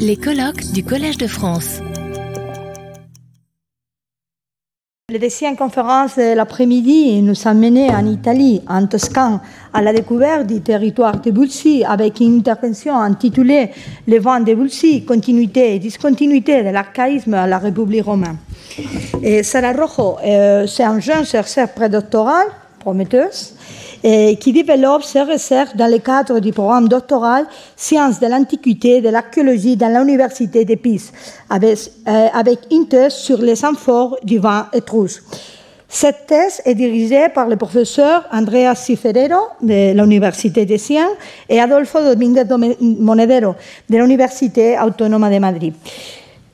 Les 0.00 0.16
colloques 0.16 0.72
du 0.72 0.82
Collège 0.82 1.18
de 1.18 1.28
France. 1.28 1.80
La 5.08 5.20
deuxième 5.20 5.56
conférence 5.56 6.16
de 6.16 6.34
l'après-midi 6.34 7.22
nous 7.22 7.46
a 7.46 7.54
menés 7.54 7.88
en 7.90 8.04
Italie, 8.06 8.60
en 8.68 8.86
Toscane, 8.88 9.40
à 9.72 9.82
la 9.82 9.92
découverte 9.92 10.48
du 10.48 10.62
territoire 10.62 11.20
de 11.20 11.30
Bulsi 11.30 11.84
avec 11.84 12.18
une 12.18 12.38
intervention 12.38 12.98
intitulée 12.98 13.70
Les 14.08 14.18
vents 14.18 14.40
de 14.40 14.52
Bulsi, 14.52 15.04
continuité 15.04 15.76
et 15.76 15.78
discontinuité 15.78 16.64
de 16.64 16.70
l'archaïsme 16.70 17.34
à 17.34 17.46
la 17.46 17.58
République 17.58 18.04
romaine. 18.04 18.38
Et 19.22 19.44
Sarah 19.44 19.72
Rojo, 19.72 20.18
euh, 20.24 20.66
c'est 20.66 20.82
un 20.82 20.98
jeune 20.98 21.24
chercheur 21.24 21.68
prédoctoral, 21.68 22.48
prometteuse, 22.86 23.54
et 24.04 24.36
qui 24.36 24.52
développe 24.52 25.02
ses 25.02 25.22
recherches 25.22 25.74
dans 25.74 25.90
le 25.90 25.98
cadre 25.98 26.38
du 26.38 26.52
programme 26.52 26.88
doctoral 26.88 27.44
Sciences 27.74 28.20
de 28.20 28.28
l'Antiquité 28.28 28.98
et 28.98 29.00
de 29.00 29.08
l'Archéologie 29.08 29.76
dans 29.76 29.92
l'Université 29.96 30.64
de 30.64 30.76
Pise, 30.76 31.10
avec, 31.50 31.78
euh, 32.06 32.28
avec 32.32 32.58
une 32.70 32.86
thèse 32.86 33.14
sur 33.14 33.38
les 33.38 33.64
amphores 33.64 34.16
du 34.22 34.38
vin 34.38 34.68
étrusque. 34.72 35.24
Cette 35.88 36.26
thèse 36.26 36.62
est 36.64 36.74
dirigée 36.74 37.28
par 37.34 37.48
le 37.48 37.56
professeur 37.56 38.24
Andrea 38.32 38.74
Ciferero 38.74 39.42
de 39.62 39.80
l'Université 39.98 40.64
de 40.64 40.76
Sciences 40.76 41.18
et 41.48 41.60
Adolfo 41.60 41.98
Domínguez 41.98 42.44
Monedero 42.80 43.54
de 43.88 43.96
l'Université 43.96 44.76
Autónoma 44.78 45.30
de 45.30 45.38
Madrid. 45.38 45.74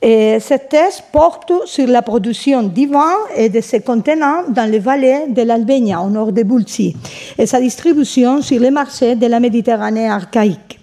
Et 0.05 0.37
cette 0.41 0.67
thèse 0.67 1.01
porte 1.13 1.53
sur 1.65 1.87
la 1.87 2.01
production 2.01 2.63
du 2.63 2.89
et 3.37 3.47
de 3.47 3.61
ses 3.61 3.79
contenants 3.79 4.43
dans 4.49 4.69
les 4.69 4.79
vallées 4.79 5.27
de 5.29 5.43
l'Albénia, 5.43 6.01
au 6.01 6.09
nord 6.09 6.33
de 6.33 6.43
Bulsi, 6.43 6.93
et 7.37 7.45
sa 7.45 7.61
distribution 7.61 8.41
sur 8.41 8.59
les 8.59 8.69
marchés 8.69 9.15
de 9.15 9.27
la 9.27 9.39
Méditerranée 9.39 10.09
archaïque. 10.09 10.77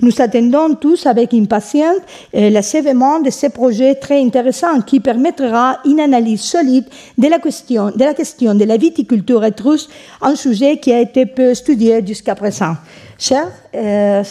Nous 0.00 0.18
attendons 0.18 0.76
tous 0.76 1.04
avec 1.04 1.34
impatience 1.34 1.98
l'achèvement 2.32 3.20
de 3.20 3.28
ce 3.28 3.48
projet 3.48 3.96
très 3.96 4.22
intéressant 4.22 4.80
qui 4.80 4.98
permettra 4.98 5.80
une 5.84 6.00
analyse 6.00 6.40
solide 6.40 6.86
de 7.18 7.28
la 7.28 7.38
question 7.38 7.90
de 7.94 8.02
la, 8.02 8.14
question 8.14 8.54
de 8.54 8.64
la 8.64 8.78
viticulture 8.78 9.44
étrusque, 9.44 9.90
un 10.22 10.34
sujet 10.36 10.78
qui 10.78 10.90
a 10.90 11.00
été 11.00 11.26
peu 11.26 11.50
étudié 11.50 12.04
jusqu'à 12.04 12.34
présent. 12.34 12.76
Cher 13.18 13.46
euh, 13.74 14.24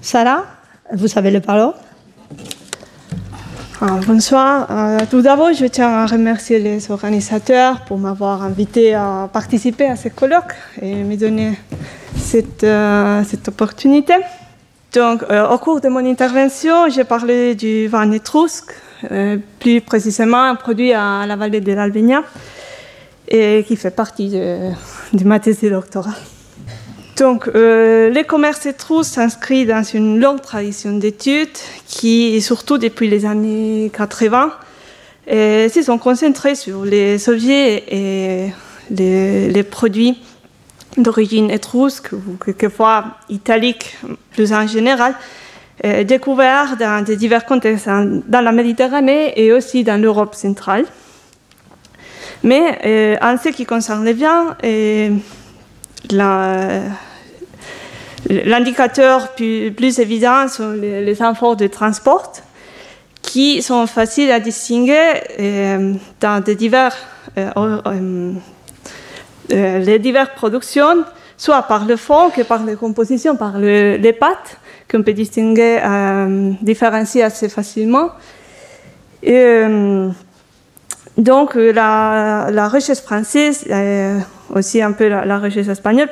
Sarah, 0.00 0.44
vous 0.92 1.08
avez 1.18 1.32
le 1.32 1.40
parole. 1.40 1.74
Ah, 3.78 4.00
bonsoir. 4.06 4.66
Euh, 4.70 5.00
tout 5.10 5.20
d'abord, 5.20 5.52
je 5.52 5.66
tiens 5.66 5.90
à 5.90 6.06
remercier 6.06 6.58
les 6.58 6.90
organisateurs 6.90 7.82
pour 7.82 7.98
m'avoir 7.98 8.42
invité 8.42 8.94
à 8.94 9.28
participer 9.30 9.84
à 9.84 9.96
ce 9.96 10.08
colloque 10.08 10.54
et 10.80 10.94
me 11.04 11.14
donner 11.14 11.58
cette, 12.16 12.64
euh, 12.64 13.22
cette 13.24 13.48
opportunité. 13.48 14.14
Donc, 14.94 15.24
euh, 15.24 15.46
au 15.50 15.58
cours 15.58 15.82
de 15.82 15.88
mon 15.88 16.10
intervention, 16.10 16.88
j'ai 16.88 17.04
parlé 17.04 17.54
du 17.54 17.86
vin 17.86 18.10
étrusque, 18.12 18.72
plus 19.60 19.82
précisément 19.82 20.42
un 20.42 20.54
produit 20.54 20.94
à 20.94 21.26
la 21.26 21.36
vallée 21.36 21.60
de 21.60 21.72
l'Albénia, 21.74 22.22
et 23.28 23.62
qui 23.68 23.76
fait 23.76 23.90
partie 23.90 24.30
de, 24.30 24.70
de 25.12 25.24
ma 25.24 25.38
thèse 25.38 25.60
de 25.60 25.68
doctorat. 25.68 26.14
Donc, 27.16 27.48
euh, 27.48 28.10
les 28.10 28.24
commerces 28.24 28.66
étrusques 28.66 29.14
s'inscrit 29.14 29.64
dans 29.64 29.82
une 29.82 30.20
longue 30.20 30.42
tradition 30.42 30.92
d'études 30.98 31.48
qui, 31.86 32.40
surtout 32.42 32.76
depuis 32.78 33.08
les 33.08 33.24
années 33.24 33.90
80, 33.94 34.52
se 35.28 35.82
sont 35.84 35.98
concentrés 35.98 36.54
sur 36.54 36.84
les 36.84 37.28
objets 37.28 37.84
et 37.88 38.52
les, 38.90 39.62
produits 39.62 40.18
d'origine 40.96 41.50
étrusque 41.50 42.12
ou 42.12 42.36
quelquefois 42.44 43.04
italique 43.28 43.96
plus 44.32 44.52
en 44.52 44.66
général, 44.66 45.14
euh, 45.84 46.04
découverts 46.04 46.76
dans 46.78 47.04
des 47.04 47.16
divers 47.16 47.44
contextes 47.44 47.86
dans 47.86 48.40
la 48.40 48.52
Méditerranée 48.52 49.32
et 49.36 49.52
aussi 49.52 49.84
dans 49.84 50.00
l'Europe 50.00 50.34
centrale. 50.34 50.84
Mais 52.42 52.78
euh, 52.84 53.16
en 53.20 53.36
ce 53.36 53.48
qui 53.50 53.66
concerne 53.66 54.04
les 54.04 54.14
biens, 54.14 54.56
L'indicateur 58.28 59.34
plus, 59.34 59.98
évident 59.98 60.48
sont 60.48 60.72
les, 60.72 61.04
les 61.04 61.14
de 61.14 61.66
transport 61.66 62.32
qui 63.22 63.62
sont 63.62 63.86
faciles 63.86 64.30
à 64.30 64.40
distinguer 64.40 65.12
euh, 65.38 65.94
dans 66.20 66.42
divers, 66.56 66.96
euh, 67.36 67.50
euh, 69.52 69.78
les 69.78 69.98
diverses 69.98 70.30
productions, 70.34 71.04
soit 71.36 71.62
par 71.62 71.84
le 71.84 71.96
fond 71.96 72.30
que 72.30 72.42
par 72.42 72.64
les 72.64 72.76
compositions, 72.76 73.36
par 73.36 73.58
les 73.58 74.12
pâtes, 74.12 74.58
qu'on 74.90 75.02
peut 75.02 75.12
distinguer, 75.12 75.80
différencier 76.62 77.22
assez 77.24 77.48
facilement. 77.48 78.10
Donc 81.16 81.54
la, 81.54 82.48
la, 82.50 82.68
recherche 82.68 83.00
française, 83.00 83.64
aussi 84.54 84.82
un 84.82 84.92
peu 84.92 85.08
la, 85.08 85.38
recherche 85.38 85.68
espagnole, 85.68 86.08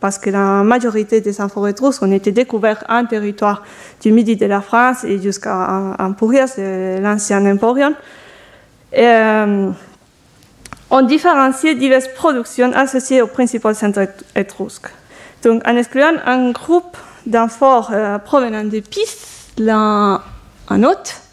parce 0.00 0.18
que 0.18 0.30
la 0.30 0.62
majorité 0.62 1.20
des 1.20 1.40
amphores 1.40 1.68
étrusques 1.68 2.02
ont 2.02 2.12
été 2.12 2.32
découverts 2.32 2.84
en 2.88 3.04
territoire 3.04 3.62
du 4.00 4.12
midi 4.12 4.36
de 4.36 4.46
la 4.46 4.60
France 4.60 5.04
et 5.04 5.20
jusqu'à 5.20 5.96
Emporias, 5.98 6.54
l'ancien 6.58 7.44
Emporion. 7.46 7.94
Euh, 8.96 9.70
on 10.90 11.02
différencié 11.02 11.74
diverses 11.74 12.08
productions 12.14 12.72
associées 12.72 13.22
au 13.22 13.26
principal 13.26 13.74
centre 13.74 14.06
étrusque. 14.36 14.86
Donc, 15.42 15.62
en 15.66 15.76
excluant 15.76 16.14
un 16.24 16.52
groupe 16.52 16.96
d'amphores 17.26 17.90
euh, 17.92 18.18
provenant 18.18 18.64
de 18.64 18.80
Pise, 18.80 19.16
l'un 19.58 20.22
en 20.68 20.82
autre, 20.84 21.23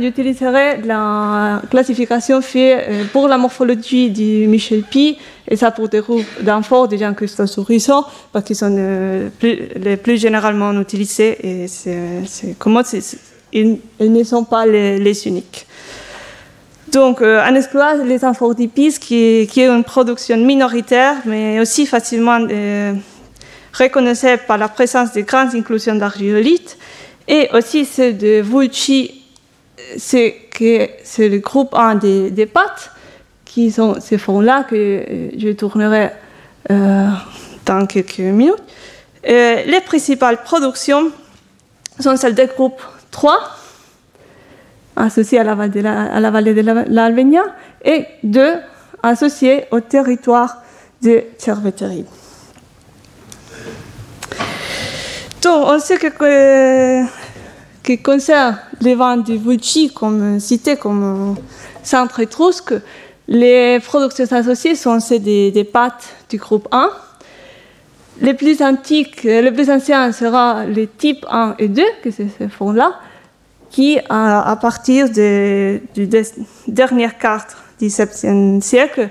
j'utiliserai 0.00 0.82
la 0.84 1.62
classification 1.70 2.40
faite 2.40 2.86
euh, 2.88 3.04
pour 3.12 3.28
la 3.28 3.38
morphologie 3.38 4.10
de 4.10 4.46
Michel 4.46 4.82
Pi 4.82 5.18
et 5.46 5.56
ça 5.56 5.70
pour 5.70 5.88
des 5.88 6.00
groupes 6.00 6.24
d'amphores 6.42 6.88
des 6.88 6.98
gens 6.98 7.14
que 7.14 7.24
horizon 7.60 8.04
parce 8.32 8.44
qu'ils 8.44 8.56
sont 8.56 8.74
euh, 8.76 9.28
les 9.42 9.96
plus 9.96 10.18
généralement 10.18 10.72
utilisés 10.80 11.38
et 11.46 11.68
c'est 11.68 12.56
comment 12.58 12.82
ils, 13.52 13.78
ne 14.00 14.24
sont 14.24 14.44
pas 14.44 14.66
les, 14.66 15.26
uniques. 15.26 15.66
Donc, 16.92 17.20
euh, 17.22 17.42
en 17.44 17.54
excluant 17.54 18.04
les 18.04 18.24
amphores 18.24 18.54
d'Ipis, 18.54 18.98
qui, 19.00 19.48
qui, 19.50 19.60
est 19.60 19.68
une 19.68 19.84
production 19.84 20.36
minoritaire, 20.36 21.16
mais 21.24 21.60
aussi 21.60 21.86
facilement 21.86 22.38
reconnaissable 23.72 24.42
par 24.46 24.58
la 24.58 24.68
présence 24.68 25.12
de 25.12 25.20
grandes 25.22 25.54
inclusions 25.54 25.94
d'argilolites, 25.94 26.76
et 27.30 27.48
aussi 27.54 27.84
ceux 27.84 28.12
de 28.12 28.42
Vulci, 28.42 29.22
c'est 29.96 30.34
le 30.58 31.38
groupe 31.38 31.74
1 31.74 31.94
des, 31.94 32.30
des 32.30 32.46
pâtes, 32.46 32.90
qui 33.44 33.70
sont 33.70 34.00
ces 34.00 34.18
fonds-là 34.18 34.64
que 34.64 34.74
euh, 34.76 35.30
je 35.36 35.50
tournerai 35.50 36.10
euh, 36.70 37.06
dans 37.66 37.86
quelques 37.86 38.18
minutes. 38.18 38.62
Euh, 39.28 39.62
les 39.64 39.80
principales 39.80 40.42
productions 40.42 41.10
sont 41.98 42.16
celles 42.16 42.34
du 42.34 42.46
groupe 42.46 42.80
3, 43.10 43.38
associées 44.96 45.38
à 45.38 45.44
la, 45.44 45.54
vallée 45.54 45.70
de 45.70 45.80
la, 45.80 46.30
vallée 46.30 46.54
de 46.54 46.92
l'Albénia, 46.92 47.42
et 47.84 48.06
2 48.24 48.54
associées 49.02 49.64
au 49.70 49.80
territoire 49.80 50.58
de 51.00 51.22
Cerveterie. 51.38 52.06
Donc, 55.42 55.66
on 55.68 55.78
sait 55.78 55.96
que, 55.96 57.04
qui 57.82 57.98
concerne 57.98 58.58
les 58.80 58.94
vins 58.94 59.16
du 59.16 59.36
Vulci, 59.36 59.92
comme 59.92 60.38
cité 60.40 60.76
comme 60.76 61.36
centre 61.82 62.20
étrusque, 62.20 62.74
les 63.28 63.78
productions 63.80 64.26
associées 64.32 64.74
sont 64.74 65.00
celles 65.00 65.22
des, 65.22 65.68
pâtes 65.72 66.14
du 66.28 66.36
groupe 66.36 66.68
1. 66.72 66.90
Les 68.20 68.34
plus 68.34 68.60
antiques, 68.60 69.22
les 69.22 69.52
plus 69.52 69.70
anciens 69.70 70.12
sera 70.12 70.66
les 70.66 70.88
types 70.88 71.24
1 71.30 71.54
et 71.58 71.68
2, 71.68 71.82
que 72.02 72.10
c'est 72.10 72.28
ce 72.38 72.48
fond-là, 72.48 72.98
qui, 73.70 73.98
à, 74.08 74.58
partir 74.60 75.08
du 75.08 75.80
dernier 76.66 77.08
quart 77.18 77.46
du 77.78 77.86
XVIIe 77.86 78.60
siècle, 78.60 79.10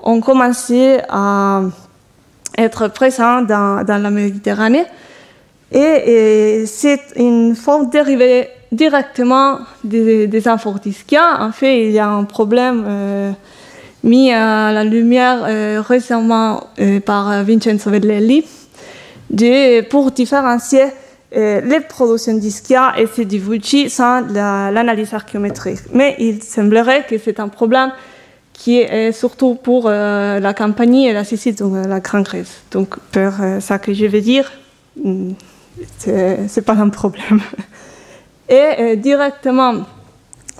ont 0.00 0.20
commencé 0.20 0.98
à 1.08 1.62
être 2.56 2.88
présents 2.88 3.42
dans 3.42 3.84
la 3.86 4.10
Méditerranée 4.10 4.86
et, 5.72 6.64
c'est 6.66 7.00
une 7.16 7.56
forme 7.56 7.90
dérivée 7.90 8.48
directement 8.72 9.58
des, 9.84 10.26
des 10.26 10.48
En 10.48 10.58
fait, 10.58 11.86
il 11.86 11.92
y 11.92 11.98
a 11.98 12.08
un 12.08 12.24
problème 12.24 12.84
euh, 12.86 13.32
mis 14.04 14.32
à 14.32 14.72
la 14.72 14.84
lumière 14.84 15.44
euh, 15.46 15.82
récemment 15.86 16.64
euh, 16.78 17.00
par 17.00 17.44
Vincenzo 17.44 17.90
Vellelli 17.90 18.44
de, 19.30 19.82
pour 19.82 20.10
différencier 20.10 20.84
les 21.32 21.80
productions 21.86 22.34
d'Ischia 22.34 22.94
et 22.96 23.06
celles 23.06 23.26
du 23.26 23.38
Vucci 23.38 23.90
sans 23.90 24.22
l'analyse 24.32 25.12
archéométrique. 25.12 25.80
Mais 25.92 26.14
il 26.18 26.42
semblerait 26.42 27.04
que 27.06 27.18
c'est 27.18 27.40
un 27.40 27.48
problème 27.48 27.92
qui 28.54 28.78
est 28.78 29.12
surtout 29.12 29.54
pour 29.54 29.90
la 29.90 30.54
Campanie 30.54 31.08
et 31.08 31.12
la 31.12 31.24
Sicile, 31.24 31.54
donc 31.56 31.74
la 31.86 32.00
Grande 32.00 32.22
Grèce. 32.22 32.62
Donc, 32.70 32.96
pour 33.12 33.32
ça 33.60 33.78
que 33.78 33.92
je 33.92 34.06
vais 34.06 34.22
dire, 34.22 34.50
c'est 35.98 36.64
pas 36.64 36.74
un 36.74 36.88
problème. 36.88 37.40
Et 38.48 38.96
directement, 38.96 39.84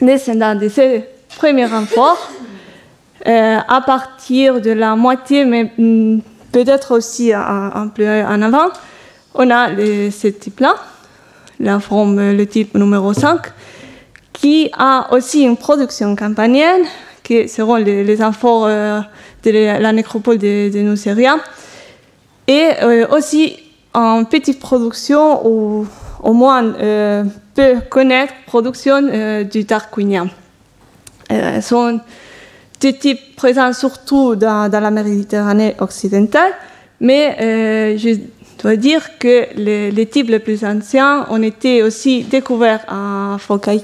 descendant 0.00 0.54
de 0.54 0.68
ces 0.68 1.04
premiers 1.36 1.66
renforts, 1.66 2.30
à 3.24 3.80
partir 3.84 4.60
de 4.60 4.70
la 4.70 4.96
moitié, 4.96 5.44
mais 5.44 5.72
mm, 5.78 6.20
peut-être 6.52 6.96
aussi 6.96 7.32
un, 7.32 7.90
peu 7.94 8.06
en 8.06 8.42
avant, 8.42 8.68
on 9.34 9.50
a 9.50 9.68
ce 9.76 10.28
type-là, 10.28 10.74
la 11.60 11.80
forme, 11.80 12.32
le 12.32 12.46
type 12.46 12.74
numéro 12.74 13.12
5, 13.12 13.40
qui 14.32 14.70
a 14.76 15.12
aussi 15.12 15.42
une 15.42 15.56
production 15.56 16.14
campanienne, 16.14 16.82
qui 17.22 17.48
seront 17.48 17.76
les, 17.76 18.04
les 18.04 18.22
amphores 18.22 18.66
de 18.66 19.80
la 19.80 19.92
nécropole 19.92 20.38
de, 20.38 20.70
de 20.70 20.96
et 22.48 22.70
aussi 23.10 23.65
en 23.96 24.24
petite 24.24 24.60
production 24.60 25.46
ou 25.46 25.86
au 26.22 26.32
moins 26.34 26.62
euh, 26.64 27.24
peut 27.54 27.76
connaître 27.88 28.34
production 28.46 29.08
euh, 29.10 29.42
du 29.42 29.64
tarquinien. 29.64 30.28
Euh, 31.32 31.60
sont 31.62 31.98
des 32.80 32.92
types 32.92 33.34
présents 33.36 33.72
surtout 33.72 34.36
dans, 34.36 34.70
dans 34.70 34.80
la 34.80 34.90
Méditerranée 34.90 35.74
occidentale, 35.80 36.52
mais 37.00 37.36
euh, 37.40 37.96
je 37.96 38.20
dois 38.62 38.76
dire 38.76 39.18
que 39.18 39.46
les, 39.56 40.06
types 40.06 40.28
les 40.28 40.40
plus 40.40 40.62
anciens 40.62 41.26
ont 41.30 41.42
été 41.42 41.82
aussi 41.82 42.22
découverts 42.24 42.84
en 42.88 43.38
Phocaïa, 43.38 43.80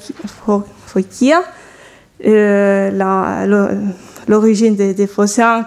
l'origine 4.28 4.76
des, 4.76 4.92
des 4.94 5.08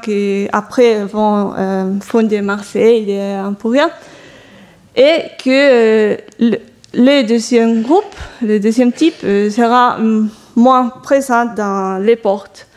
qui 0.04 0.48
après 0.54 1.04
vont 1.04 2.00
fonder 2.02 2.42
Marseille 2.42 3.12
et 3.12 3.38
Emporia 3.40 3.90
et 4.96 5.24
que 5.44 5.50
euh, 5.50 6.18
le, 6.94 7.24
deuxième 7.24 7.82
groupe, 7.82 8.16
le 8.42 8.60
deuxième 8.60 8.92
type, 8.92 9.16
euh, 9.24 9.50
sera 9.50 9.98
mm, 9.98 10.30
moins 10.56 10.90
présent 10.90 11.46
dans 11.46 12.02
les 12.02 12.16
portes 12.16 12.68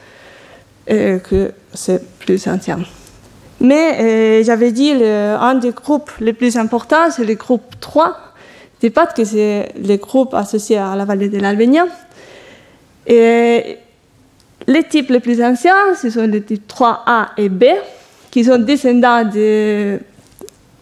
euh, 0.91 1.19
que 1.19 1.53
c'est 1.73 2.03
plus 2.19 2.47
ancien. 2.49 2.81
Mais 3.61 4.45
j'avais 4.45 4.71
dit 4.71 4.93
un 4.93 5.57
des 5.57 5.73
groupes 5.73 6.13
les 6.21 6.33
plus 6.33 6.57
importants, 6.57 7.11
c'est 7.11 7.25
le 7.25 7.35
groupe 7.35 7.75
3 7.81 8.17
des 8.81 8.91
pâtes, 8.91 9.17
que 9.17 9.25
c'est 9.25 9.73
le 9.85 9.97
groupe 9.97 10.33
associé 10.33 10.77
à 10.77 10.95
la 10.95 11.05
vallée 11.05 11.29
de 11.29 11.41
l'Albénia. 11.41 11.87
Et 13.05 13.79
les 14.69 14.85
types 14.85 15.11
les 15.11 15.19
plus 15.19 15.43
anciens, 15.43 15.95
ce 16.01 16.09
sont 16.09 16.29
les 16.29 16.43
types 16.43 16.71
3A 16.73 17.31
et 17.37 17.49
B, 17.49 17.65
qui 18.31 18.45
sont 18.45 18.59
descendants 18.59 19.25
de 19.25 19.99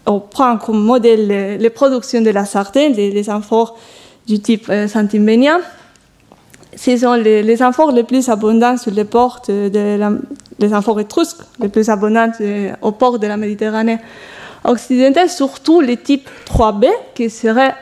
on 0.06 0.20
prend 0.20 0.58
comme 0.58 0.82
modèle 0.82 1.58
les, 1.58 1.70
productions 1.70 2.20
de 2.20 2.31
la 2.31 2.44
Sardaigne, 2.44 2.94
les, 2.94 3.31
amphores 3.31 3.79
du 4.26 4.41
type 4.41 4.67
euh, 4.69 4.87
Ce 4.87 4.93
sont 6.97 7.14
les, 7.14 7.43
les, 7.43 7.62
amphores 7.62 7.93
les 7.93 8.05
plus 8.05 8.29
abondants 8.29 8.76
sur 8.76 8.93
les 8.93 9.05
ports 9.05 9.41
de 9.49 10.19
les 10.58 10.75
amphores 10.75 11.00
étrusques 11.00 11.41
les 11.61 11.69
plus 11.69 11.88
abondants 11.88 12.32
euh, 12.41 12.73
au 12.82 12.93
port 12.93 13.19
de 13.19 13.26
la 13.26 13.37
Méditerranée 13.37 13.99
occidentale, 14.64 15.29
surtout 15.29 15.81
le 15.81 15.97
type 15.97 16.29
3B, 16.47 16.87
qui 17.14 17.31
serait 17.31 17.75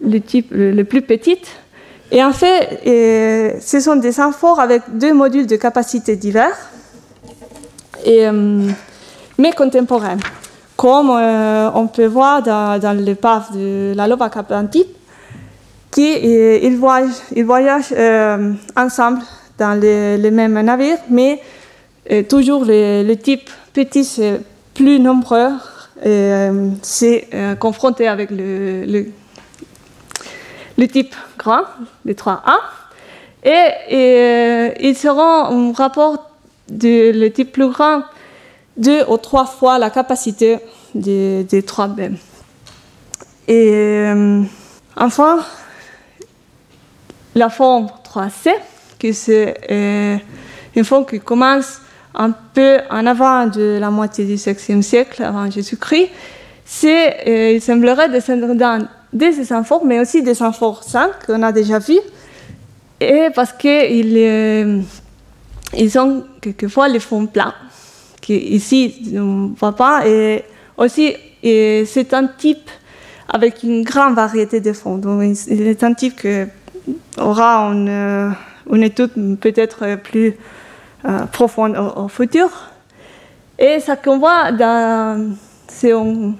le 0.00 0.20
type 0.20 0.48
le, 0.52 0.82
plus 0.84 1.02
petit. 1.02 1.38
Et 2.10 2.22
en 2.22 2.32
fait, 2.32 2.80
euh, 2.86 3.58
ce 3.60 3.80
sont 3.80 3.96
des 3.96 4.20
amphores 4.20 4.60
avec 4.60 4.82
deux 4.94 5.12
modules 5.12 5.46
de 5.46 5.56
capacité 5.56 6.16
divers, 6.16 6.56
et, 8.04 8.26
euh, 8.26 8.68
mais 9.38 9.52
contemporains 9.52 10.18
comme 10.84 11.08
euh, 11.08 11.70
on 11.74 11.86
peut 11.86 12.04
voir 12.04 12.42
dans, 12.42 12.78
dans 12.78 12.92
l'épave 12.92 13.56
de 13.56 13.94
la 13.96 14.06
Lovac 14.06 14.36
Atlantique, 14.36 14.90
qu'ils 15.90 16.76
voyagent, 16.76 17.22
ils 17.34 17.42
voyagent 17.42 17.94
euh, 17.96 18.52
ensemble 18.76 19.22
dans 19.56 19.80
les, 19.80 20.18
les, 20.18 20.30
mêmes 20.30 20.60
navires, 20.60 20.98
mais 21.08 21.40
euh, 22.10 22.22
toujours 22.24 22.66
le, 22.66 23.02
le, 23.02 23.16
type 23.16 23.48
petit, 23.72 24.04
c'est 24.04 24.42
plus 24.74 25.00
nombreux, 25.00 25.52
c'est 26.82 27.28
confronté 27.58 28.06
avec 28.06 28.30
le, 28.30 28.84
le, 28.84 29.06
le, 30.76 30.88
type 30.88 31.14
grand, 31.38 31.62
le 32.04 32.12
3A, 32.12 32.58
et, 33.42 33.70
et 33.88 34.86
ils 34.86 34.96
seront 34.96 35.22
en 35.22 35.72
rapport 35.72 36.30
le 36.68 37.28
type 37.28 37.52
plus 37.52 37.70
grand 37.70 38.02
deux 38.76 39.04
ou 39.08 39.16
trois 39.16 39.46
fois 39.46 39.78
la 39.78 39.90
capacité 39.90 40.58
des, 40.94 41.44
des 41.44 41.62
3B. 41.62 42.12
Et 43.46 43.70
euh, 43.74 44.42
enfin, 44.96 45.38
la 47.34 47.50
forme 47.50 47.88
3C, 48.04 48.50
qui 48.98 49.12
c'est 49.12 49.56
euh, 49.70 50.16
une 50.74 50.84
forme 50.84 51.04
qui 51.04 51.20
commence 51.20 51.80
un 52.14 52.30
peu 52.30 52.78
en 52.90 53.06
avant 53.06 53.46
de 53.46 53.78
la 53.80 53.90
moitié 53.90 54.24
du 54.24 54.36
16e 54.36 54.82
siècle 54.82 55.22
avant 55.22 55.50
Jésus-Christ, 55.50 56.10
c'est, 56.64 57.28
euh, 57.28 57.52
il 57.52 57.60
semblerait 57.60 58.08
descendre 58.08 58.54
dans 58.54 58.86
des 59.12 59.52
amphores, 59.52 59.84
mais 59.84 60.00
aussi 60.00 60.22
des 60.22 60.42
amphores 60.42 60.82
5 60.82 61.26
qu'on 61.26 61.42
a 61.42 61.52
déjà 61.52 61.78
vu, 61.78 61.98
et 63.00 63.28
parce 63.34 63.52
qu'ils 63.52 64.84
ils 65.76 65.98
ont 65.98 66.24
quelquefois 66.40 66.88
les 66.88 67.00
fonds 67.00 67.26
plats 67.26 67.54
ici 68.32 68.94
on 69.16 69.48
ne 69.48 69.56
voit 69.56 69.74
pas. 69.74 70.06
Et 70.06 70.44
aussi, 70.76 71.14
c'est 71.42 72.14
un 72.14 72.26
type 72.26 72.70
avec 73.28 73.62
une 73.62 73.82
grande 73.82 74.14
variété 74.14 74.60
de 74.60 74.72
fonds. 74.72 74.98
Donc, 74.98 75.34
c'est 75.34 75.82
un 75.82 75.94
type 75.94 76.20
qui 76.20 76.44
aura 77.18 77.72
une, 77.72 77.88
euh, 77.88 78.30
étude 78.76 79.38
peut-être 79.40 79.96
plus 80.02 80.34
euh, 81.04 81.24
profonde 81.26 81.76
au, 81.96 82.08
futur. 82.08 82.48
Et 83.58 83.80
ça 83.80 83.96
qu'on 83.96 84.18
voit, 84.18 84.52
dans, 84.52 85.34
si 85.68 85.92
on, 85.92 86.34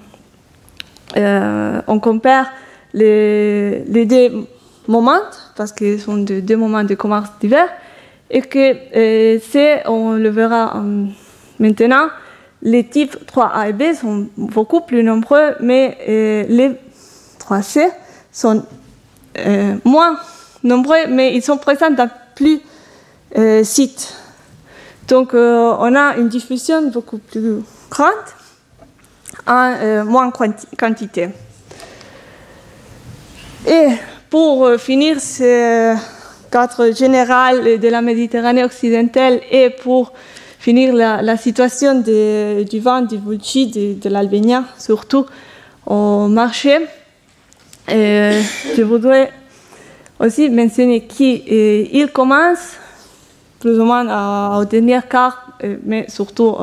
euh, 1.17 1.81
compare 2.01 2.47
les, 2.93 3.85
deux 4.07 4.47
moments, 4.87 5.23
parce 5.57 5.73
qu'ils 5.73 6.01
sont 6.01 6.19
deux 6.19 6.57
moments 6.57 6.85
de 6.85 6.95
commerce 6.95 7.31
divers, 7.41 7.69
et 8.31 8.43
que 8.43 9.39
c'est, 9.41 9.87
on 9.87 10.13
le 10.13 10.29
verra 10.29 10.77
en 10.77 11.07
Maintenant, 11.61 12.09
les 12.65 12.85
types 12.85 13.17
3A 13.31 13.69
et 13.69 13.73
B 13.75 13.95
sont 13.95 14.27
beaucoup 14.37 14.81
plus 14.81 15.03
nombreux, 15.03 15.55
mais 15.61 15.99
euh, 16.09 16.45
les 16.49 16.71
3C 17.39 17.91
sont 18.33 18.65
euh, 19.39 19.77
moins 19.85 20.19
nombreux, 20.63 21.07
mais 21.09 21.35
ils 21.37 21.43
sont 21.43 21.59
présents 21.59 21.91
dans 21.91 22.09
plus 22.35 22.61
euh, 23.37 23.63
sites. 23.63 24.15
Donc, 25.07 25.35
on 25.35 25.95
a 25.95 26.17
une 26.17 26.31
diffusion 26.31 26.89
beaucoup 26.89 27.19
plus 27.19 27.61
grande 27.91 28.13
en 29.47 30.03
moins 30.07 30.33
quantité. 30.79 31.29
Et 33.67 33.89
pour 34.31 34.71
finir 34.79 35.21
ce 35.21 35.95
cadre 36.51 36.91
général 36.93 37.79
de 37.79 37.89
la 37.89 38.01
Méditerranée 38.01 38.65
occidentale 38.65 39.43
et 39.51 39.69
pour 39.69 40.15
finir 40.65 40.95
la, 40.95 41.37
situation 41.37 42.01
du 42.01 42.81
vin 42.81 43.03
du 43.03 43.19
Vulci, 43.19 43.67
de, 43.67 44.09
de 44.09 44.63
surtout 44.79 45.27
au 45.85 46.27
marché. 46.27 46.79
Et 47.87 48.31
je 48.75 48.83
voudrais 48.83 49.31
aussi 50.19 50.49
mentionner 50.49 51.03
qu'il 51.03 52.09
commence 52.15 52.79
plus 53.61 53.79
ou 53.79 53.85
moins 53.85 54.59
au 54.59 54.65
dernier 54.65 55.01
quart, 55.07 55.39
euh, 55.63 55.77
mais 55.85 56.07
surtout 56.09 56.57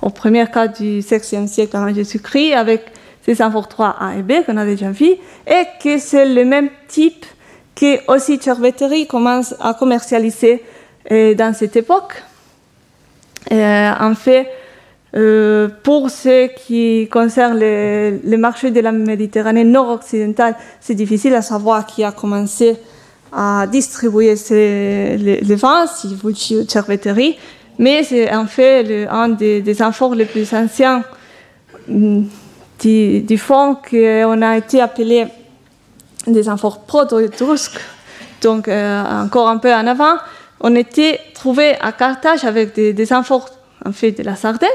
au 0.00 0.10
premier 0.10 0.46
quart 0.46 0.68
du 0.68 1.00
16e 1.00 1.48
siècle 1.48 1.76
avant 1.76 1.92
Jésus-Christ, 1.92 2.52
avec 2.52 2.82
ces 3.22 3.42
amphores 3.42 3.66
3A 3.76 4.20
et 4.20 4.22
B 4.22 4.46
qu'on 4.46 4.56
a 4.56 4.64
déjà 4.64 4.92
vu, 4.92 5.10
et 5.48 5.64
que 5.82 5.98
c'est 5.98 6.26
le 6.26 6.44
même 6.44 6.68
type 6.86 7.26
que 7.74 8.08
aussi 8.12 8.38
Cerveteri 8.40 9.08
commence 9.08 9.52
à 9.58 9.74
commercialiser 9.74 10.62
euh, 11.10 11.34
dans 11.34 11.52
cette 11.52 11.74
époque. 11.74 12.22
Euh, 13.52 13.92
en 14.00 14.14
fait, 14.14 14.48
euh, 15.16 15.68
pour 15.82 16.10
ce 16.10 16.48
qui 16.56 17.08
concerne 17.08 17.58
les, 17.58 18.36
marchés 18.36 18.70
de 18.70 18.80
la 18.80 18.90
Méditerranée 18.90 19.64
nord-occidentale, 19.64 20.56
c'est 20.80 20.94
difficile 20.94 21.34
à 21.34 21.42
savoir 21.42 21.86
qui 21.86 22.02
a 22.02 22.10
commencé 22.10 22.76
à 23.32 23.66
distribuer 23.66 24.34
les, 24.50 25.56
vins, 25.56 25.86
si 25.86 26.14
vous 26.14 26.34
Cerveteri, 26.34 27.36
mais 27.78 28.02
c'est 28.02 28.32
en 28.34 28.46
fait 28.46 28.82
le, 28.84 29.12
un 29.12 29.28
des, 29.28 29.60
des 29.60 29.82
amphores 29.82 30.14
les 30.14 30.24
plus 30.24 30.52
anciens 30.54 31.02
mm, 31.88 32.22
du, 32.80 33.20
du 33.22 33.38
fond 33.38 33.76
qu'on 33.88 34.42
a 34.42 34.56
été 34.56 34.80
appelé 34.80 35.26
des 36.26 36.48
amphores 36.48 36.80
proto-étrusques, 36.80 37.80
donc 38.42 38.68
euh, 38.68 39.22
encore 39.24 39.48
un 39.48 39.58
peu 39.58 39.72
en 39.72 39.86
avant 39.86 40.16
on 40.66 40.74
était 40.76 41.20
trouvé 41.34 41.76
à 41.78 41.92
Carthage 41.92 42.44
avec 42.44 42.74
des, 42.74 43.12
amphores 43.12 43.50
en 43.84 43.92
fait 43.92 44.12
de 44.12 44.22
la 44.22 44.34
Sardaigne 44.34 44.70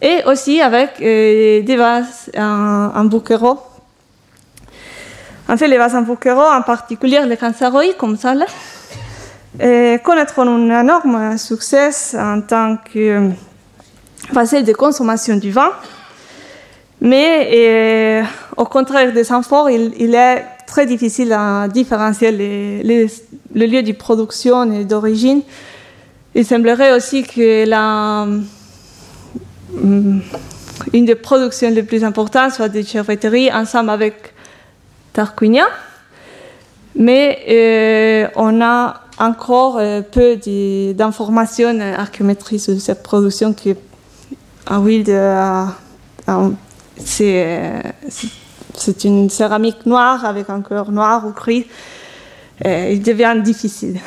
et 0.00 0.22
aussi 0.24 0.60
avec 0.60 1.00
euh, 1.00 1.62
des 1.62 1.76
vases 1.76 2.30
en, 2.36 2.92
en 2.94 3.08
En 5.48 5.56
fait, 5.56 5.66
les 5.66 5.78
vases 5.78 5.96
Bouquero, 6.04 6.42
en 6.42 6.62
particulier 6.62 7.20
les 7.26 7.36
canceroïdes 7.36 7.96
comme 7.96 8.16
ça, 8.16 8.34
là, 8.34 8.46
connaîtront 9.98 10.46
un 10.46 10.80
énorme 10.80 11.38
succès 11.38 11.90
en 12.16 12.40
tant 12.42 12.76
que 12.76 13.30
facile 14.32 14.64
de 14.64 14.72
consommation 14.72 15.36
du 15.36 15.50
vin. 15.50 15.72
Mais 17.00 17.52
et, 17.52 18.22
au 18.56 18.64
contraire 18.66 19.12
des 19.12 19.32
amphores, 19.32 19.70
il, 19.70 20.14
est 20.14 20.44
très 20.66 20.86
difficile 20.86 21.32
à 21.32 21.68
différencier 21.68 22.30
les, 22.32 23.06
le 23.54 23.66
lieu 23.66 23.82
de 23.82 23.92
production 23.92 24.70
et 24.72 24.84
d'origine. 24.84 25.42
Il 26.34 26.44
semblerait 26.44 26.92
aussi 26.92 27.22
que 27.22 27.64
la, 27.66 28.26
une 30.92 31.04
des 31.04 31.14
productions 31.14 31.70
les 31.70 31.82
plus 31.82 32.04
importantes 32.04 32.52
soit 32.52 32.68
des 32.68 32.84
charcuteries 32.84 33.52
ensemble 33.52 33.90
avec 33.90 34.34
Tarquinia. 35.12 35.66
Mais 36.96 37.38
euh, 37.48 38.28
on 38.36 38.60
a 38.60 39.00
encore 39.18 39.78
euh, 39.78 40.00
peu 40.02 40.36
d'informations 40.94 41.78
archéométriques 41.80 42.60
sur 42.60 42.80
cette 42.80 43.02
production 43.02 43.52
qui, 43.52 43.74
en 44.68 44.84
huile, 44.84 45.04
euh, 45.08 45.66
une 49.04 49.30
céramique 49.30 49.86
noire 49.86 50.24
avec 50.24 50.50
un 50.50 50.62
cœur 50.62 50.90
noir 50.90 51.26
ou 51.26 51.32
gris. 51.32 51.66
il 52.64 53.02
devient 53.02 53.36
difficile. 53.42 54.00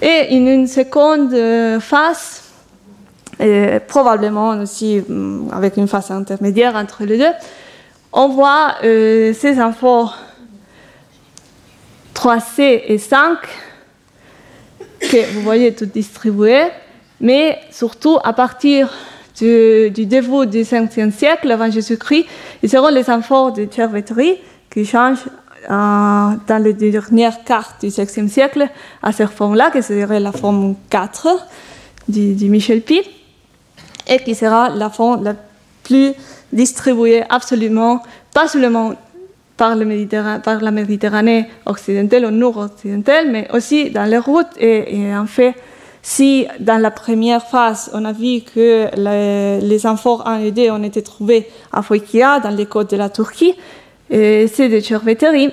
Et 0.00 0.34
une 0.34 0.66
seconde 0.66 1.34
phase, 1.80 2.42
et 3.40 3.80
probablement 3.86 4.50
aussi 4.50 5.02
avec 5.52 5.76
une 5.76 5.88
phase 5.88 6.10
intermédiaire 6.10 6.76
entre 6.76 7.04
les 7.04 7.18
deux, 7.18 7.32
on 8.12 8.28
voit 8.28 8.76
euh, 8.84 9.34
ces 9.34 9.58
infos 9.58 10.08
3C 12.14 12.82
et 12.86 12.98
5 12.98 13.38
que 15.00 15.34
vous 15.34 15.42
voyez 15.42 15.74
tout 15.74 15.86
distribué, 15.86 16.64
mais 17.20 17.60
surtout 17.70 18.18
à 18.24 18.32
partir 18.32 18.90
du, 19.38 19.90
du 19.90 20.06
début 20.06 20.46
du 20.46 20.62
5e 20.62 21.12
siècle 21.12 21.50
avant 21.50 21.70
Jésus-Christ, 21.70 22.26
ils 22.62 22.68
seront 22.68 22.88
les 22.88 23.08
amphores 23.10 23.52
de 23.52 23.66
Cervetri 23.70 24.36
qui 24.70 24.84
changent 24.84 25.26
euh, 25.64 25.70
dans 25.70 26.62
les 26.62 26.72
dernières 26.72 27.42
cartes 27.44 27.80
du 27.80 27.88
16e 27.88 28.28
siècle 28.28 28.68
à 29.02 29.12
cette 29.12 29.30
forme-là, 29.30 29.70
qui 29.70 29.82
serait 29.82 30.20
la 30.20 30.32
forme 30.32 30.76
4 30.88 31.28
du, 32.08 32.48
Michel 32.48 32.80
Pi, 32.80 33.02
et 34.06 34.18
qui 34.20 34.34
sera 34.34 34.70
la 34.70 34.88
forme 34.88 35.24
la 35.24 35.34
plus 35.82 36.12
distribuée 36.52 37.24
absolument, 37.28 38.02
pas 38.32 38.46
seulement 38.46 38.94
par, 39.56 39.74
la 39.74 40.70
Méditerranée 40.70 41.48
occidentale 41.66 42.26
ou 42.26 42.30
nord-occidentale, 42.30 43.28
mais 43.30 43.48
aussi 43.52 43.90
dans 43.90 44.04
les 44.04 44.18
routes. 44.18 44.56
Et, 44.58 45.12
en 45.14 45.26
fait, 45.26 45.54
si 46.08 46.46
dans 46.58 46.80
la 46.80 46.90
première 46.90 47.42
phase, 47.46 47.90
on 47.92 48.02
a 48.06 48.12
vu 48.12 48.40
que 48.40 48.88
les, 48.96 49.86
amphores 49.86 50.26
1 50.26 50.38
et 50.38 50.52
2 50.52 50.70
ont 50.70 50.82
été 50.82 51.02
trouvés 51.02 51.46
à 51.70 51.82
Foikia, 51.82 52.40
dans 52.40 52.48
les 52.48 52.64
côtes 52.64 52.90
de 52.90 52.96
la 52.96 53.10
Turquie, 53.10 53.54
et 54.08 54.46
c'est 54.48 54.70
des 54.70 54.80
chorvéteries, 54.80 55.50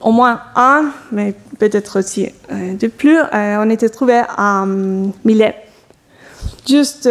au 0.00 0.12
moins 0.12 0.40
un, 0.54 0.92
mais 1.10 1.34
peut-être 1.58 1.98
aussi 1.98 2.28
euh, 2.52 2.74
de 2.74 2.86
plus, 2.86 3.18
euh, 3.18 3.64
ont 3.64 3.70
été 3.70 3.90
trouvés 3.90 4.22
à 4.36 4.62
euh, 4.62 5.06
Milet. 5.24 5.56
Juste 6.68 7.10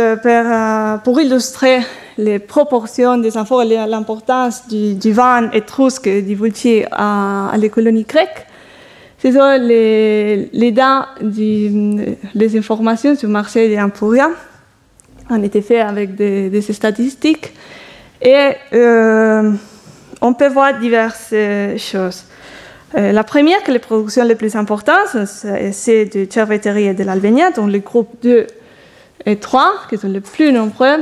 pour, 1.03 1.19
illustrer 1.19 1.79
les 2.17 2.39
proportions 2.39 3.17
des 3.17 3.37
amphores 3.37 3.63
et 3.63 3.85
l'importance 3.85 4.65
du, 4.69 4.95
du, 4.95 5.11
vin 5.11 5.51
étrusque 5.51 6.07
du 6.07 6.35
Vulci 6.35 6.83
à, 6.89 7.49
à 7.49 7.57
les 7.57 7.69
colonies 7.69 8.05
grecques. 8.05 8.47
Ce 9.21 9.31
sont 9.31 9.57
les, 9.61 10.49
du, 11.21 12.15
les 12.33 12.57
informations 12.57 13.15
sur 13.15 13.29
Marseille 13.29 13.71
et 13.73 13.81
Emporia. 13.81 14.31
On 15.29 15.43
été 15.43 15.61
fait 15.61 15.79
avec 15.79 16.15
des, 16.15 16.61
statistiques. 16.61 17.53
Et 18.21 18.51
euh, 18.73 19.51
on 20.21 20.33
peut 20.33 20.47
voir 20.47 20.79
diverses 20.79 21.33
choses. 21.77 22.23
Euh, 22.97 23.11
la 23.11 23.23
première, 23.23 23.63
que 23.63 23.71
les 23.71 23.79
productions 23.79 24.25
les 24.25 24.35
plus 24.35 24.55
importantes, 24.55 25.15
c'est 25.71 26.05
de 26.05 26.27
Cerveteri 26.29 26.87
et 26.87 26.93
de 26.93 27.03
l'Albania, 27.03 27.51
donc 27.51 27.69
les 27.71 27.79
groupes 27.79 28.21
2 28.21 28.47
et 29.25 29.35
3, 29.37 29.73
qui 29.89 29.97
sont 29.97 30.09
les 30.09 30.19
plus 30.19 30.51
nombreux. 30.51 30.97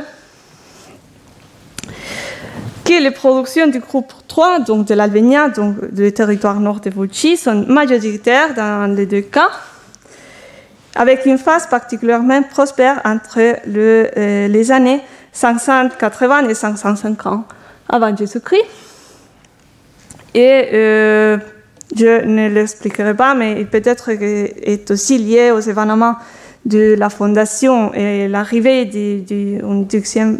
Que 2.89 2.99
les 2.99 3.11
productions 3.11 3.67
du 3.67 3.77
groupe 3.77 4.11
3, 4.27 4.61
donc 4.61 4.87
de 4.87 4.95
l'Albania, 4.95 5.49
donc 5.49 5.93
du 5.93 6.11
territoire 6.11 6.59
nord 6.59 6.79
de 6.79 6.89
Volchi, 6.89 7.37
sont 7.37 7.63
majoritaires 7.67 8.55
dans 8.55 8.91
les 8.95 9.05
deux 9.05 9.21
cas, 9.21 9.51
avec 10.95 11.27
une 11.27 11.37
phase 11.37 11.67
particulièrement 11.67 12.41
prospère 12.41 12.99
entre 13.05 13.37
euh, 13.37 14.47
les 14.47 14.71
années 14.71 15.01
580 15.33 16.49
et 16.49 16.55
550 16.55 17.45
avant 17.89 18.17
Jésus-Christ. 18.17 18.65
Et 20.33 20.69
euh, 20.73 21.37
je 21.95 22.25
ne 22.25 22.49
l'expliquerai 22.49 23.13
pas, 23.13 23.35
mais 23.35 23.65
peut-être 23.65 24.09
est 24.09 24.89
aussi 24.89 25.19
lié 25.19 25.51
aux 25.51 25.59
événements 25.59 26.15
de 26.65 26.95
la 26.97 27.11
fondation 27.11 27.93
et 27.93 28.27
l'arrivée 28.27 28.85
du, 28.85 29.21
du, 29.21 29.61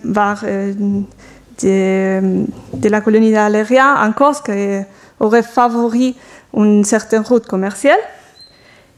var 0.03 0.41
euh, 0.45 0.73
de, 1.61 2.89
la 2.89 3.01
colonie 3.01 3.31
d'Aléria 3.31 3.95
en 3.99 4.11
Corse 4.11 4.41
qui 4.41 4.81
aurait 5.19 5.43
favorisé 5.43 6.15
une 6.53 6.83
certaine 6.83 7.21
route 7.21 7.45
commerciale. 7.45 7.99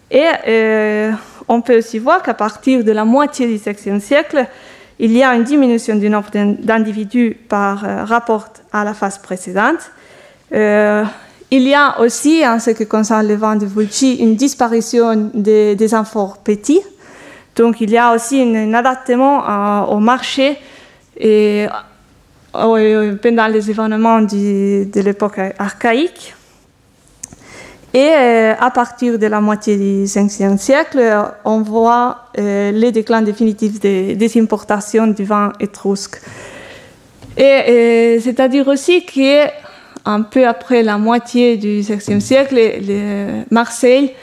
Et 0.10 0.28
euh, 0.48 1.12
on 1.48 1.62
peut 1.62 1.78
aussi 1.78 2.00
voir 2.00 2.22
qu'à 2.22 2.34
partir 2.34 2.84
de 2.84 2.92
la 2.92 3.06
moitié 3.06 3.48
du 3.48 3.56
XVIe 3.56 4.02
siècle, 4.02 4.46
il 5.00 5.18
y 5.18 5.24
a 5.24 5.34
une 5.34 5.44
diminution 5.44 5.96
du 5.96 6.10
nombre 6.10 6.30
d'individus 6.32 7.36
par 7.50 7.84
euh, 7.84 8.04
rapport 8.04 8.50
à 8.72 8.84
la 8.84 8.94
phase 8.94 9.18
précédente. 9.18 9.92
Euh, 10.54 11.04
il 11.50 11.68
y 11.68 11.74
a 11.74 12.00
aussi, 12.00 12.44
en 12.48 12.60
ce 12.60 12.70
qui 12.72 12.88
concerne 12.88 13.28
le 13.28 13.36
vin 13.36 13.56
de 13.56 13.66
Vulci, 13.66 14.16
une 14.18 14.36
disparition 14.36 15.32
des, 15.34 15.76
des 15.76 15.96
amphores 15.96 16.38
petits. 16.38 16.82
Donc, 17.56 17.82
il 17.82 17.90
y 17.90 17.98
a 17.98 18.14
aussi 18.14 18.42
un 18.42 18.74
euh, 18.74 19.82
au 19.88 20.00
marché 20.00 20.58
et 21.18 21.66
pendant 22.52 23.48
les 23.48 23.70
événements 23.70 24.22
de 24.22 25.02
l'époque 25.02 25.40
archaïque. 25.58 26.36
Et 27.94 28.10
euh, 28.10 28.54
à 28.58 28.72
partir 28.72 29.20
de 29.20 29.28
la 29.28 29.42
moitié 29.42 29.76
du 29.76 30.04
XVe 30.04 30.58
siècle, 30.58 31.02
on 31.44 31.62
voit 31.62 32.28
euh, 32.38 32.72
le 32.72 32.90
déclin 32.90 33.22
définitif 33.22 33.82
des, 33.82 34.32
importations 34.40 35.08
du 35.08 35.26
vin 35.26 35.52
étrusque. 35.60 36.22
Et, 37.36 38.18
c'est-à-dire 38.22 38.68
aussi 38.68 39.06
que 39.06 39.48
un 40.06 40.22
peu 40.22 40.48
après 40.48 40.84
la 40.84 40.98
moitié 40.98 41.58
du 41.58 41.82
XVIe 41.82 42.22
siècle, 42.22 42.56
les, 42.56 43.44
Marseille 43.52 44.14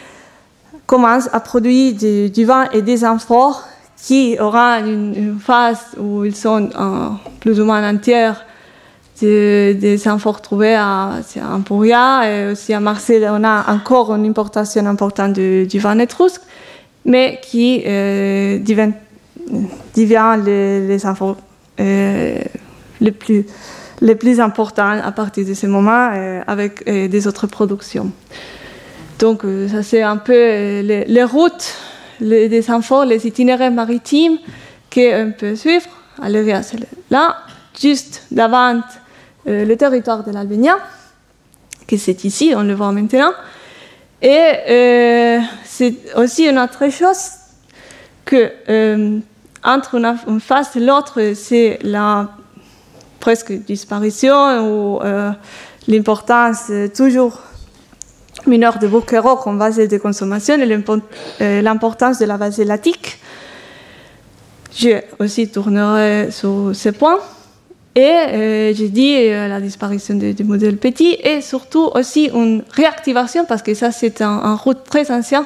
commence 0.86 1.28
à 1.32 1.40
produire 1.40 1.92
du, 1.94 2.30
du, 2.30 2.44
vin 2.46 2.70
et 2.72 2.80
des 2.80 3.04
amphores 3.04 3.68
qui 4.00 4.36
aura 4.38 4.80
une, 4.80 5.38
phase 5.40 5.80
où 5.98 6.24
ils 6.24 6.36
sont 6.36 6.70
en, 6.76 7.16
plus 7.40 7.60
ou 7.60 7.64
moins 7.64 7.88
entières 7.88 8.44
des, 9.20 9.74
des 9.74 10.08
amphores 10.08 10.40
trouvés 10.40 10.76
à, 10.76 11.14
à 11.36 12.26
et 12.28 12.52
aussi 12.52 12.72
à 12.72 12.80
Marseille. 12.80 13.26
On 13.28 13.42
a 13.44 13.72
encore 13.72 14.14
une 14.14 14.26
importation 14.26 14.86
importante 14.86 15.32
du, 15.32 15.66
du 15.66 15.78
vin 15.78 15.98
étrusque, 15.98 16.42
mais 17.04 17.40
qui 17.42 17.82
euh, 17.86 18.58
devient, 18.58 18.92
les, 20.44 20.86
les 20.86 21.06
amphores 21.06 21.36
euh, 21.80 22.38
les 23.00 23.12
plus 23.12 23.46
les 24.00 24.40
importants 24.40 25.00
à 25.02 25.12
partir 25.12 25.44
de 25.46 25.54
ce 25.54 25.66
moment 25.66 26.10
euh, 26.12 26.40
avec 26.46 26.84
euh, 26.88 27.08
des 27.08 27.26
autres 27.26 27.46
productions. 27.46 28.10
Donc 29.18 29.44
euh, 29.44 29.68
ça 29.68 29.82
c'est 29.82 30.02
un 30.02 30.16
peu 30.16 30.80
les 30.80 31.24
routes 31.24 31.74
les, 32.20 32.48
des 32.48 32.70
amphores, 32.70 33.04
les 33.04 33.26
itinéraires 33.26 33.70
maritimes 33.70 34.38
qu'on 34.92 35.32
peut 35.38 35.56
suivre. 35.56 35.88
Aléria, 36.20 36.62
c'est 36.62 36.78
là, 37.10 37.36
juste 37.80 38.26
devant 38.30 38.80
le 39.46 39.74
territoire 39.76 40.24
de 40.24 40.32
l'Albania, 40.32 40.76
que 41.86 41.96
c'est 41.96 42.24
ici, 42.24 42.52
on 42.54 42.62
le 42.62 42.74
voit 42.74 42.92
maintenant. 42.92 43.32
Et 44.20 44.52
euh, 44.68 45.38
c'est 45.64 45.94
aussi 46.16 46.46
une 46.48 46.58
autre 46.58 46.90
chose 46.90 47.30
que 48.24 48.50
euh, 48.68 49.18
entre 49.64 49.94
une, 49.94 50.40
phase 50.40 50.76
et 50.76 50.80
l'autre, 50.80 51.34
c'est 51.34 51.78
la 51.82 52.28
presque 53.20 53.52
disparition 53.52 54.34
ou 54.60 55.00
euh, 55.02 55.30
l'importance 55.86 56.70
toujours 56.96 57.38
mineure 58.48 58.78
de 58.78 58.86
Bocquero 58.86 59.36
comme 59.36 59.58
base 59.58 59.76
de 59.76 59.98
consommation 59.98 60.54
et 60.60 61.62
l'importance 61.62 62.18
de 62.18 62.24
la 62.24 62.36
base 62.36 62.58
lactique. 62.58 63.18
Je 64.76 65.00
aussi 65.18 65.48
tournerai 65.48 66.30
sur 66.30 66.70
ces 66.74 66.92
points. 66.92 67.18
Et 67.94 68.72
j'ai 68.76 68.88
dit 68.90 69.28
la 69.28 69.60
disparition 69.60 70.14
du 70.14 70.44
modèle 70.44 70.76
petit 70.76 71.16
et 71.22 71.40
surtout 71.40 71.90
aussi 71.94 72.30
une 72.32 72.62
réactivation, 72.70 73.44
parce 73.44 73.62
que 73.62 73.74
ça 73.74 73.90
c'est 73.90 74.22
un, 74.22 74.54
route 74.54 74.84
très 74.84 75.10
ancien 75.10 75.44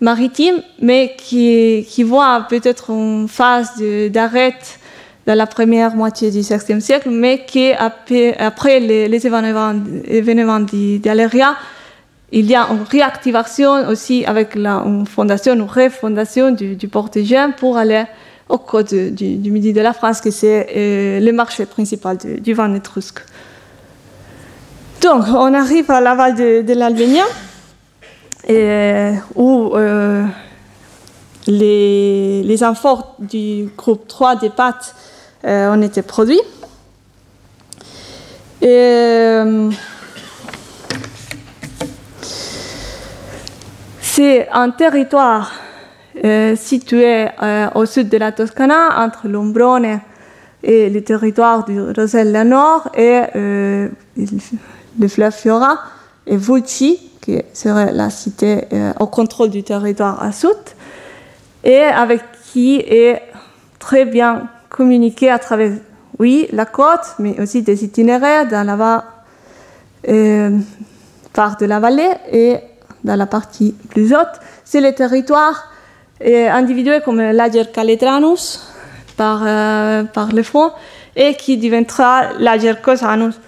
maritime, 0.00 0.62
mais 0.80 1.14
qui, 1.16 1.86
qui 1.88 2.02
voit 2.02 2.46
peut-être 2.50 2.90
une 2.90 3.28
phase 3.28 3.82
d'arrêt 4.10 4.56
dans 5.26 5.34
la 5.34 5.46
première 5.46 5.94
moitié 5.94 6.30
du 6.30 6.40
XVIe 6.40 6.80
siècle, 6.80 7.10
mais 7.10 7.44
qui, 7.46 7.72
après, 7.72 8.36
après 8.36 8.80
les, 8.80 9.08
les, 9.08 9.26
événements 9.26 10.60
d'Aléria, 10.60 11.56
il 12.32 12.46
y 12.46 12.54
a 12.54 12.68
une 12.70 12.82
réactivation 12.82 13.88
aussi 13.88 14.24
avec 14.24 14.54
la, 14.54 14.84
fondation, 15.06 15.54
une 15.54 15.62
refondation 15.62 16.52
du, 16.52 16.76
du 16.76 16.88
pour 16.88 17.76
aller 17.76 18.04
au 18.48 18.58
côte 18.58 18.94
du, 18.94 19.50
midi 19.50 19.72
de 19.72 19.80
la 19.80 19.92
France, 19.92 20.20
qui 20.20 20.32
c'est 20.32 20.68
euh, 20.76 21.20
le 21.20 21.32
marché 21.32 21.66
principal 21.66 22.16
du, 22.16 22.52
vin 22.52 22.72
étrusque. 22.74 23.20
Donc, 25.02 25.24
on 25.28 25.54
arrive 25.54 25.90
à 25.90 26.00
l'aval 26.00 26.34
de, 26.34 26.62
de 26.62 26.72
l'Albénia 26.74 27.24
et, 28.48 29.12
où 29.34 29.72
euh, 29.74 30.24
les, 31.46 32.42
les 32.42 32.64
amphores 32.64 33.16
du 33.18 33.70
groupe 33.76 34.06
3 34.06 34.36
des 34.36 34.50
pâtes 34.50 34.94
euh, 35.44 35.74
ont 35.74 35.82
été 35.82 36.02
produits. 36.02 36.40
Et, 38.62 39.40
c'est 44.12 44.48
un 44.50 44.70
territoire 44.70 45.52
euh, 46.24 46.56
situé 46.56 47.28
euh, 47.42 47.68
au 47.76 47.86
sud 47.86 48.08
de 48.08 48.16
la 48.16 48.32
Toscana, 48.32 49.04
entre 49.04 49.28
l'Ombrone 49.28 50.00
et 50.64 50.90
le 50.90 51.04
territoire 51.04 51.64
du 51.64 51.80
Rosella 51.80 52.42
Nord 52.42 52.90
et 52.96 53.20
euh, 53.36 53.88
le 54.98 55.08
fleuve 55.08 55.32
Fiora 55.32 55.78
et 56.26 56.36
Vulci, 56.36 56.98
qui 57.20 57.40
serait 57.52 57.92
la 57.92 58.10
cité 58.10 58.64
au 58.98 59.06
contrôle 59.06 59.50
du 59.50 59.62
territoire 59.62 60.20
à 60.20 60.32
sud, 60.32 60.50
et 61.62 61.82
avec 61.82 62.20
qui 62.52 62.76
est 62.78 63.22
très 63.78 64.06
bien 64.06 64.48
communiqué 64.68 65.30
à 65.30 65.38
travers, 65.38 65.72
oui, 66.18 66.48
la 66.52 66.66
côte, 66.66 67.14
mais 67.20 67.40
aussi 67.40 67.62
des 67.62 67.84
itinéraires 67.84 68.48
dans 68.48 68.66
la 68.66 69.04
part 71.32 71.56
de 71.56 71.66
la 71.66 71.78
vallée 71.78 72.10
et 72.32 72.56
dans 73.04 73.16
la 73.16 73.26
partie 73.26 73.74
plus 73.88 74.14
haute. 74.14 74.40
C'est 74.64 74.80
le 74.80 74.94
territoire 74.94 75.70
euh, 76.24 76.50
individué 76.50 77.00
comme 77.04 77.20
l'Ager 77.20 77.64
Caletranus 77.72 78.60
par, 79.16 79.42
euh, 79.44 80.04
le 80.32 80.42
fond 80.42 80.70
et 81.16 81.34
qui 81.34 81.56
deviendra 81.56 82.34
l'Ager 82.38 82.74
Cosanus 82.82 83.40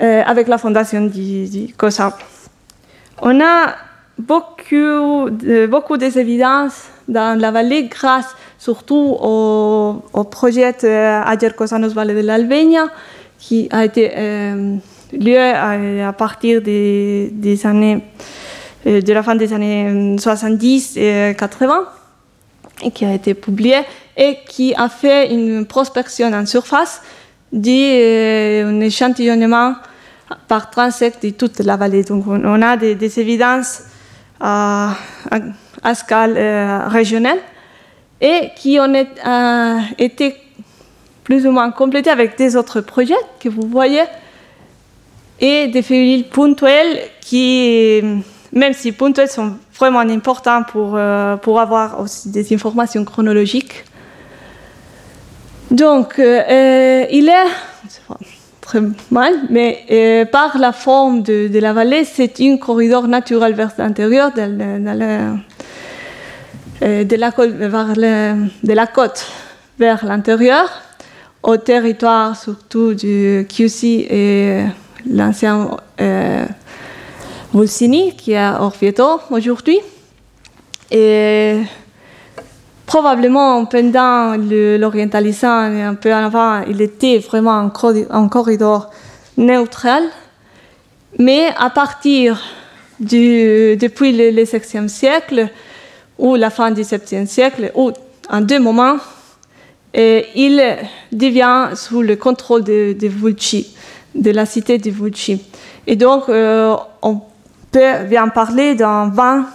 euh, 0.00 0.22
avec 0.24 0.48
la 0.48 0.58
fondation 0.58 1.02
du, 1.02 1.48
du 1.48 1.74
COSA. 1.74 2.16
On 3.20 3.40
a 3.40 3.74
beaucoup, 4.18 5.30
beaucoup 5.68 5.96
d'évidences 5.96 6.84
dans 7.08 7.38
la 7.38 7.50
vallée 7.50 7.84
grâce 7.88 8.36
surtout 8.58 9.16
au, 9.20 10.24
projet 10.30 10.72
Ager 10.84 11.50
Cosanos 11.56 11.92
Vallée 11.92 12.14
de 12.14 12.26
l'Albénia 12.26 12.86
qui 13.38 13.68
a 13.72 13.84
été 13.84 14.12
lieu 15.12 15.38
à, 15.38 16.12
partir 16.12 16.62
des, 16.62 17.30
des, 17.32 17.66
années 17.66 18.02
de 18.84 19.12
la 19.12 19.22
fin 19.22 19.34
des 19.34 19.52
années 19.52 20.16
70 20.18 20.96
et 20.96 21.36
80 21.38 21.84
et 22.84 22.90
qui 22.90 23.04
a 23.04 23.12
été 23.12 23.34
publié 23.34 23.76
et 24.16 24.38
qui 24.46 24.74
a 24.74 24.88
fait 24.88 25.32
une 25.32 25.66
prospection 25.66 26.32
en 26.32 26.46
surface 26.46 27.02
d'un 27.52 28.80
échantillonnement 28.80 29.74
par 30.48 30.70
transect 30.70 31.22
de 31.24 31.30
toute 31.30 31.58
la 31.60 31.76
vallée. 31.76 32.02
Donc 32.02 32.24
on, 32.26 32.62
a 32.62 32.76
des, 32.76 33.20
évidences 33.20 33.82
à, 34.40 34.94
à, 35.30 35.38
à 35.82 35.94
scale 35.94 36.34
euh, 36.36 36.88
régionale 36.88 37.38
et 38.20 38.50
qui 38.56 38.78
ont 38.78 38.92
euh, 38.94 39.78
été 39.98 40.36
plus 41.24 41.46
ou 41.46 41.50
moins 41.50 41.70
complétés 41.70 42.10
avec 42.10 42.36
des 42.38 42.56
autres 42.56 42.80
projets 42.80 43.14
que 43.40 43.48
vous 43.48 43.66
voyez 43.68 44.02
et 45.40 45.68
des 45.68 45.82
feuilles 45.82 46.24
ponctuelles 46.24 47.00
qui, 47.20 48.00
même 48.52 48.72
si 48.72 48.92
ponctuelles, 48.92 49.28
sont 49.28 49.54
vraiment 49.78 50.00
importants 50.00 50.62
pour, 50.62 50.94
euh, 50.94 51.36
pour 51.36 51.60
avoir 51.60 52.00
aussi 52.00 52.30
des 52.30 52.54
informations 52.54 53.04
chronologiques. 53.04 53.84
Donc, 55.70 56.18
euh, 56.18 57.06
il 57.10 57.28
est 57.28 57.46
très 58.60 58.80
mal, 59.10 59.32
mais 59.48 59.84
euh, 59.90 60.26
par 60.26 60.58
la 60.58 60.72
forme 60.72 61.22
de, 61.22 61.58
la 61.58 61.72
vallée, 61.72 62.04
c'est 62.04 62.40
un 62.40 62.58
corridor 62.58 63.08
naturel 63.08 63.54
vers 63.54 63.72
l'intérieur 63.78 64.32
de, 64.32 64.42
euh, 66.82 67.04
de 67.04 67.16
la 68.74 68.86
côte 68.86 69.26
vers 69.78 70.04
l'intérieur, 70.04 70.68
au 71.42 71.56
territoire 71.56 72.36
surtout 72.36 72.92
du 72.92 73.46
QC 73.48 74.06
et 74.10 74.64
l'ancien 75.10 75.70
Vulsini, 77.54 78.14
qui 78.16 78.32
est 78.32 78.50
Orvieto 78.58 79.20
aujourd'hui. 79.30 79.78
Et 80.90 81.58
probablement 82.86 83.64
pendant 83.66 84.36
l'orientalisation 84.36 85.72
et 85.72 85.82
un 85.82 85.94
peu 85.94 86.12
avant, 86.12 86.62
il 86.62 86.80
était 86.80 87.18
vraiment 87.18 87.58
un, 88.10 88.28
corridor 88.28 88.90
neutral. 89.36 90.02
Mais 91.18 91.48
à 91.58 91.70
partir 91.70 92.42
du, 93.00 93.76
depuis 93.76 94.12
le, 94.12 94.30
le 94.30 94.44
16e 94.44 94.88
siècle 94.88 95.48
ou 96.18 96.36
la 96.36 96.50
fin 96.50 96.70
du 96.70 96.82
7e 96.82 97.26
siècle, 97.26 97.70
ou 97.74 97.92
en 98.30 98.40
deux 98.40 98.60
moments, 98.60 98.96
il 99.94 100.76
devient 101.10 101.70
sous 101.74 102.00
le 102.02 102.16
contrôle 102.16 102.64
de, 102.64 102.96
de 102.98 103.08
Vulci, 103.08 103.76
de 104.14 104.30
la 104.30 104.46
cité 104.46 104.78
de 104.78 104.90
Vulci. 104.90 105.42
Et 105.86 105.96
donc, 105.96 106.28
euh, 106.28 106.76
on 107.02 107.20
peut 107.72 108.04
bien 108.08 108.28
parler 108.28 108.74
d'un 108.74 109.08
vin, 109.08 109.46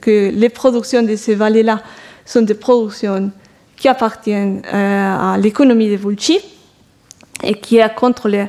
que 0.00 0.30
les 0.30 0.48
productions 0.48 1.02
de 1.02 1.16
ces 1.16 1.34
vallées-là 1.34 1.80
sont 2.24 2.42
des 2.42 2.54
productions 2.54 3.30
qui 3.76 3.88
appartiennent 3.88 4.62
euh, 4.72 5.34
à 5.34 5.38
l'économie 5.38 5.90
de 5.90 5.96
Vulci 5.96 6.38
et 7.42 7.54
qui 7.54 7.76
est 7.76 7.94
contrôlée 7.94 8.46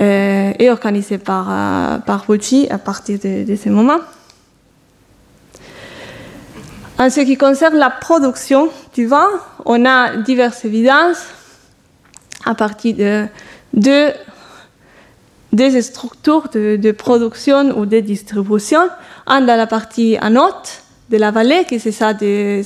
euh, 0.00 0.52
et 0.58 0.70
organisée 0.70 1.18
par, 1.18 1.48
euh, 1.50 1.98
par 1.98 2.24
Vulci 2.28 2.66
à 2.70 2.78
partir 2.78 3.18
de, 3.18 3.44
de 3.44 3.56
ce 3.56 3.68
moment. 3.68 3.98
En 6.98 7.10
ce 7.10 7.20
qui 7.20 7.36
concerne 7.36 7.76
la 7.76 7.90
production 7.90 8.68
du 8.94 9.06
vin, 9.06 9.28
on 9.64 9.84
a 9.86 10.16
diverses 10.16 10.64
évidences 10.64 11.24
à 12.44 12.54
partir 12.54 13.28
de 13.72 14.12
des 15.52 15.82
structures 15.82 16.48
de, 16.52 16.92
production 16.92 17.78
ou 17.78 17.86
de 17.86 18.00
distribution. 18.00 18.88
Un 19.26 19.42
dans 19.42 19.56
la 19.56 19.66
partie 19.66 20.16
à 20.16 20.30
de 20.30 21.16
la 21.18 21.30
vallée, 21.30 21.64
qui 21.68 21.78
c'est 21.78 21.92
ça, 21.92 22.14
de, 22.14 22.62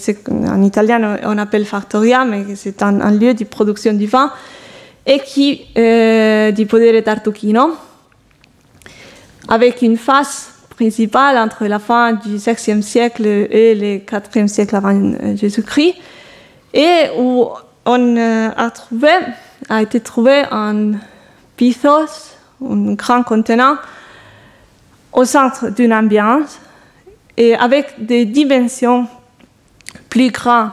en 0.49 0.63
italien 0.63 1.19
on 1.25 1.37
appelle 1.37 1.65
factoria, 1.65 2.25
mais 2.25 2.55
c'est 2.55 2.81
un, 2.83 3.01
un, 3.01 3.11
lieu 3.11 3.35
de 3.35 3.45
production 3.45 3.93
du 3.93 4.07
vin, 4.07 4.31
et 5.05 5.19
qui 5.19 5.67
euh, 5.77 6.53
du 6.53 6.67
podere 6.67 7.03
tartucchino, 7.03 7.77
avec 9.49 9.83
une 9.83 9.97
face 9.97 10.53
principale 10.77 11.39
entre 11.39 11.67
la 11.67 11.81
fin 11.81 12.13
du 12.13 12.37
6e 12.37 12.83
siècle 12.83 13.27
et 13.27 13.75
le 13.75 13.99
4e 13.99 14.47
siècle 14.47 14.77
avant 14.77 15.35
Jésus-Christ, 15.35 15.95
et 16.73 17.09
où 17.19 17.49
on 17.85 18.17
a 18.17 18.71
trouvé, 18.71 19.11
a 19.69 19.83
été 19.83 19.99
trouvé 19.99 20.45
un 20.53 20.93
pithos, 21.57 22.36
un 22.65 22.95
grand 22.95 23.23
contenant 23.23 23.77
au 25.13 25.25
centre 25.25 25.71
d'une 25.71 25.93
ambiance 25.93 26.59
et 27.37 27.55
avec 27.55 28.05
des 28.05 28.25
dimensions 28.25 29.07
plus 30.09 30.31
grandes 30.31 30.71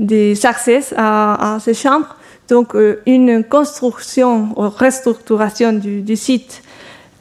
des 0.00 0.46
accès 0.46 0.80
à, 0.96 1.58
ces 1.60 1.74
chambres. 1.74 2.16
Donc, 2.48 2.74
euh, 2.74 3.00
une 3.06 3.44
construction 3.44 4.48
ou 4.56 4.68
restructuration 4.68 5.72
du, 5.74 6.16
site 6.16 6.62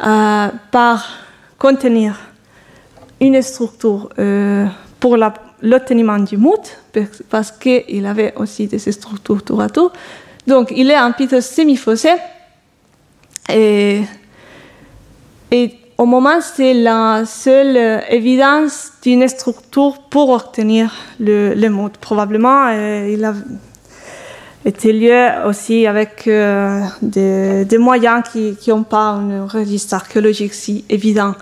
euh, 0.01 0.47
par 0.71 1.05
contenir 1.59 2.17
une 3.19 3.39
structure 3.41 4.09
euh, 4.17 4.65
pour 4.99 5.17
l'obteniment 5.61 6.17
du 6.17 6.37
mout, 6.37 6.77
parce 7.29 7.51
qu'il 7.51 8.05
avait 8.05 8.33
aussi 8.37 8.67
des 8.67 8.79
structures 8.79 9.43
tour 9.43 9.61
à 9.61 9.69
tour. 9.69 9.91
Donc, 10.47 10.71
il 10.75 10.89
est 10.89 10.95
un 10.95 11.11
pitot 11.11 11.41
semi-fossé. 11.41 12.13
Et, 13.51 14.03
au 15.97 16.05
moment, 16.05 16.39
c'est 16.41 16.73
la 16.73 17.23
seule 17.25 18.03
évidence 18.09 18.91
d'une 19.01 19.27
structure 19.27 19.97
pour 20.09 20.29
obtenir 20.29 20.93
le, 21.19 21.53
le. 21.53 21.89
Probablement, 21.99 22.67
euh, 22.69 23.09
il 23.11 23.25
a, 23.25 23.33
était 24.63 24.93
lieu 24.93 25.27
aussi 25.45 25.85
avec 25.87 26.23
des, 26.25 27.65
des, 27.65 27.77
moyens 27.77 28.23
qui 28.31 28.69
n'ont 28.69 28.83
pas 28.83 29.09
un 29.09 29.45
registre 29.45 29.95
archéologique 29.95 30.53
si 30.53 30.85
évident. 30.89 31.35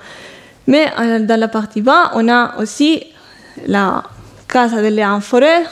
Mais 0.66 0.92
dans 1.22 1.40
la 1.40 1.48
partie 1.48 1.82
bas, 1.82 2.12
on 2.16 2.28
a 2.28 2.60
aussi 2.60 3.04
la 3.66 4.04
Casa 4.48 4.82
delle 4.82 5.04
Amphores, 5.04 5.66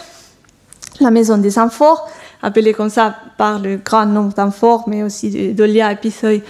la 0.99 1.11
maison 1.11 1.37
des 1.37 1.59
amphores, 1.59 2.09
appelée 2.45 2.73
comme 2.73 2.91
ça 2.91 3.15
par 3.37 3.59
le 3.59 3.77
grand 3.77 4.05
nombre 4.05 4.33
d'amphores, 4.33 4.83
mais 4.87 5.01
aussi 5.01 5.53
d'Olia 5.53 5.93
et 5.93 6.43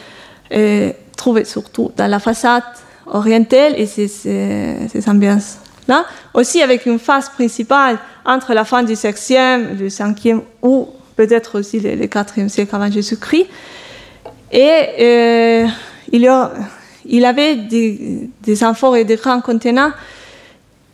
euh, 0.54 0.92
trouvée 1.16 1.46
surtout 1.46 1.90
dans 1.96 2.08
la 2.08 2.20
façade 2.20 2.64
orientale 3.08 3.76
et 3.78 3.86
ces, 3.86 4.10
ces, 4.10 5.10
ambiances-là. 5.10 6.06
Aussi 6.34 6.62
avec 6.62 6.86
une 6.86 7.00
face 7.00 7.30
principale 7.30 7.98
entre 8.26 8.54
la 8.54 8.66
fin 8.66 8.84
du 8.84 8.94
6e, 8.94 9.76
du 9.76 9.88
5e 9.88 10.42
ou 10.62 10.90
peut-être 11.16 11.60
aussi 11.60 11.80
le, 11.80 12.06
4e 12.08 12.50
siècle 12.50 12.76
avant 12.76 12.92
Jésus-Christ. 12.92 13.48
Et 14.52 14.70
euh, 15.00 15.66
il, 16.12 16.22
y 16.24 16.28
a, 16.28 16.52
il 17.06 17.24
avait 17.24 17.56
des, 17.56 18.64
amphores 18.64 18.98
et 18.98 19.06
des 19.06 19.16
grands 19.16 19.40
contenants 19.40 19.92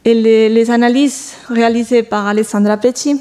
et 0.05 0.13
les, 0.13 0.69
analyses 0.69 1.33
réalisées 1.49 2.03
par 2.03 2.27
Alessandra 2.27 2.77
Pecci 2.77 3.19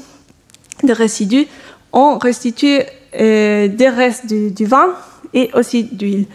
des 0.83 0.93
résidus 0.93 1.47
ont 1.93 2.17
restitué 2.17 2.85
euh, 3.19 3.67
des 3.67 3.89
restes 3.89 4.25
du, 4.27 4.65
vin 4.65 4.89
et 5.33 5.49
aussi 5.53 5.83
d'huile. 5.83 6.25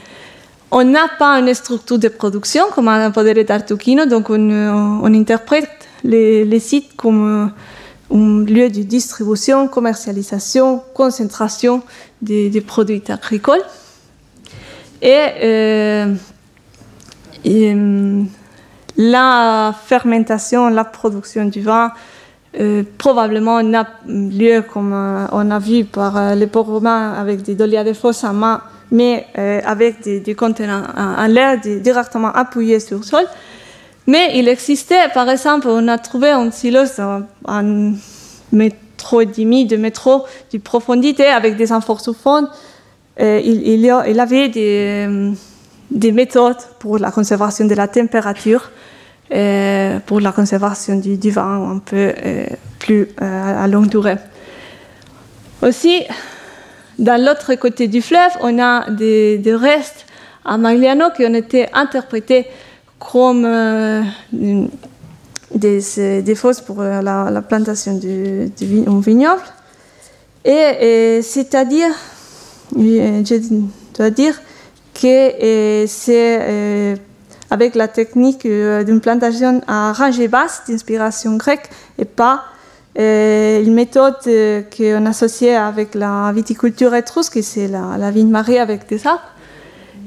On 0.71 0.85
n'a 0.85 1.09
pas 1.19 1.39
une 1.39 1.55
structure 1.55 1.99
de 1.99 2.09
production 2.09 2.65
comme 2.75 2.89
un 2.89 3.11
podere 3.11 3.45
d'Artuquino, 3.45 4.05
donc 4.07 4.31
on, 4.31 5.05
interprète 5.15 5.71
les, 6.05 6.59
sites 6.59 6.97
comme 6.97 7.53
un 8.13 8.45
lieu 8.45 8.69
de 8.69 8.83
distribution, 8.83 9.69
commercialisation, 9.69 10.83
concentration 10.93 11.83
des, 12.21 12.61
produits 12.61 13.03
agricoles. 13.09 13.63
Et, 15.01 15.27
euh, 15.43 16.15
et 17.45 17.77
la 18.97 19.75
fermentation, 19.87 20.69
la 20.69 20.85
production 20.85 21.45
du 21.45 21.61
vin, 21.61 21.93
euh, 22.59 22.85
probablement 22.97 23.63
n'a 23.63 23.87
lieu 24.07 24.63
comme 24.63 24.95
euh, 24.95 25.27
on 25.33 25.51
a 25.51 25.59
vu 25.59 25.85
par 25.85 26.17
euh, 26.17 26.35
les 26.35 26.47
ports 26.47 26.65
romains 26.65 27.13
avec 27.13 27.43
des 27.43 27.55
dolia 27.55 27.85
de 27.85 27.93
main, 28.33 28.63
mais 28.91 29.27
avec 29.35 30.01
des, 30.03 30.35
contenants 30.35 30.85
en, 30.97 31.27
l'air 31.27 31.61
directement 31.61 32.33
appuyés 32.33 32.81
sur 32.81 32.99
le 32.99 33.03
sol. 33.03 33.25
Mais 34.07 34.39
il 34.39 34.49
existait, 34.49 35.09
par 35.13 35.29
exemple, 35.29 35.67
on 35.69 35.89
a 35.89 35.99
trouvé 35.99 36.31
un 36.31 36.51
silo 36.53 36.83
en 37.45 37.93
métro 38.53 39.21
et 39.21 39.27
demi 39.27 39.67
de 39.67 39.77
métro 39.77 40.25
de 40.53 40.59
profondité 40.59 41.27
avec 41.27 41.57
des 41.57 41.73
amphores 41.73 42.01
sous 42.01 42.15
fond. 42.15 42.47
Il, 43.19 43.85
il, 43.85 44.21
avait 44.21 44.49
des 44.49 46.13
méthodes 46.13 46.63
pour 46.79 46.99
la 46.99 47.11
conservation 47.11 47.67
de 47.67 47.75
la 47.75 47.89
température 47.89 48.71
euh, 49.33 49.99
pour 50.07 50.21
la 50.21 50.31
conservation 50.31 50.95
du, 51.01 51.31
vin 51.33 51.73
un 51.73 51.79
peu 51.79 51.97
euh, 51.97 52.47
plus 52.79 53.09
euh, 53.21 53.65
à 53.65 53.67
longue 53.67 53.89
durée. 53.89 54.19
Aussi, 55.63 56.05
dans 56.97 57.21
l'autre 57.21 57.57
côté 57.57 57.89
du 57.89 58.03
fleuve, 58.03 58.31
on 58.41 58.57
a 58.61 58.89
des, 58.89 59.43
restes 59.47 60.07
à 60.45 60.57
Magliano 60.57 61.07
qui 61.17 61.27
ont 61.27 61.35
été 61.35 61.67
interprétés 61.75 62.47
comme 63.01 63.43
des, 64.33 65.81
des, 66.23 66.35
fosses 66.37 66.61
pour 66.61 66.81
la, 66.83 67.43
plantation 67.43 67.99
du, 67.99 68.53
vignoble. 68.61 69.43
Et, 70.45 71.21
c'est-à-dire, 71.21 71.91
je 72.77 73.63
dois 73.93 74.11
dire 74.11 74.41
que 74.95 75.85
c'est 75.89 76.97
avec 77.51 77.75
la 77.75 77.89
technique 77.89 78.45
euh, 78.47 78.85
d'une 78.85 79.01
plantation 79.01 79.61
à 79.67 79.93
rangée 79.93 80.29
basse 80.29 80.63
d'inspiration 80.69 81.37
grecque 81.37 81.69
et 81.99 82.05
pas 82.05 82.45
euh, 82.99 83.63
une 83.63 83.75
méthode 83.75 84.17
euh, 84.27 84.63
qu'on 84.75 85.07
associait 85.07 85.55
avec 85.55 85.95
la 85.95 86.33
viticulture 86.35 86.95
étrusque, 86.95 87.39
c'est 87.43 87.69
la, 87.69 87.97
la 87.99 88.11
vigne 88.11 88.31
marie 88.31 88.59
avec 88.59 88.89
des 88.89 89.07
arbres, 89.07 89.23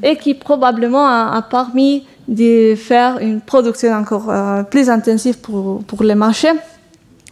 et 0.01 0.15
qui 0.17 0.33
probablement 0.33 1.05
a, 1.05 1.41
permis 1.49 2.05
de 2.27 2.75
faire 2.75 3.19
une 3.19 3.41
production 3.41 3.91
encore 3.91 4.31
plus 4.69 4.89
intensive 4.89 5.39
pour, 5.39 5.83
les 6.01 6.15
marchés, 6.15 6.53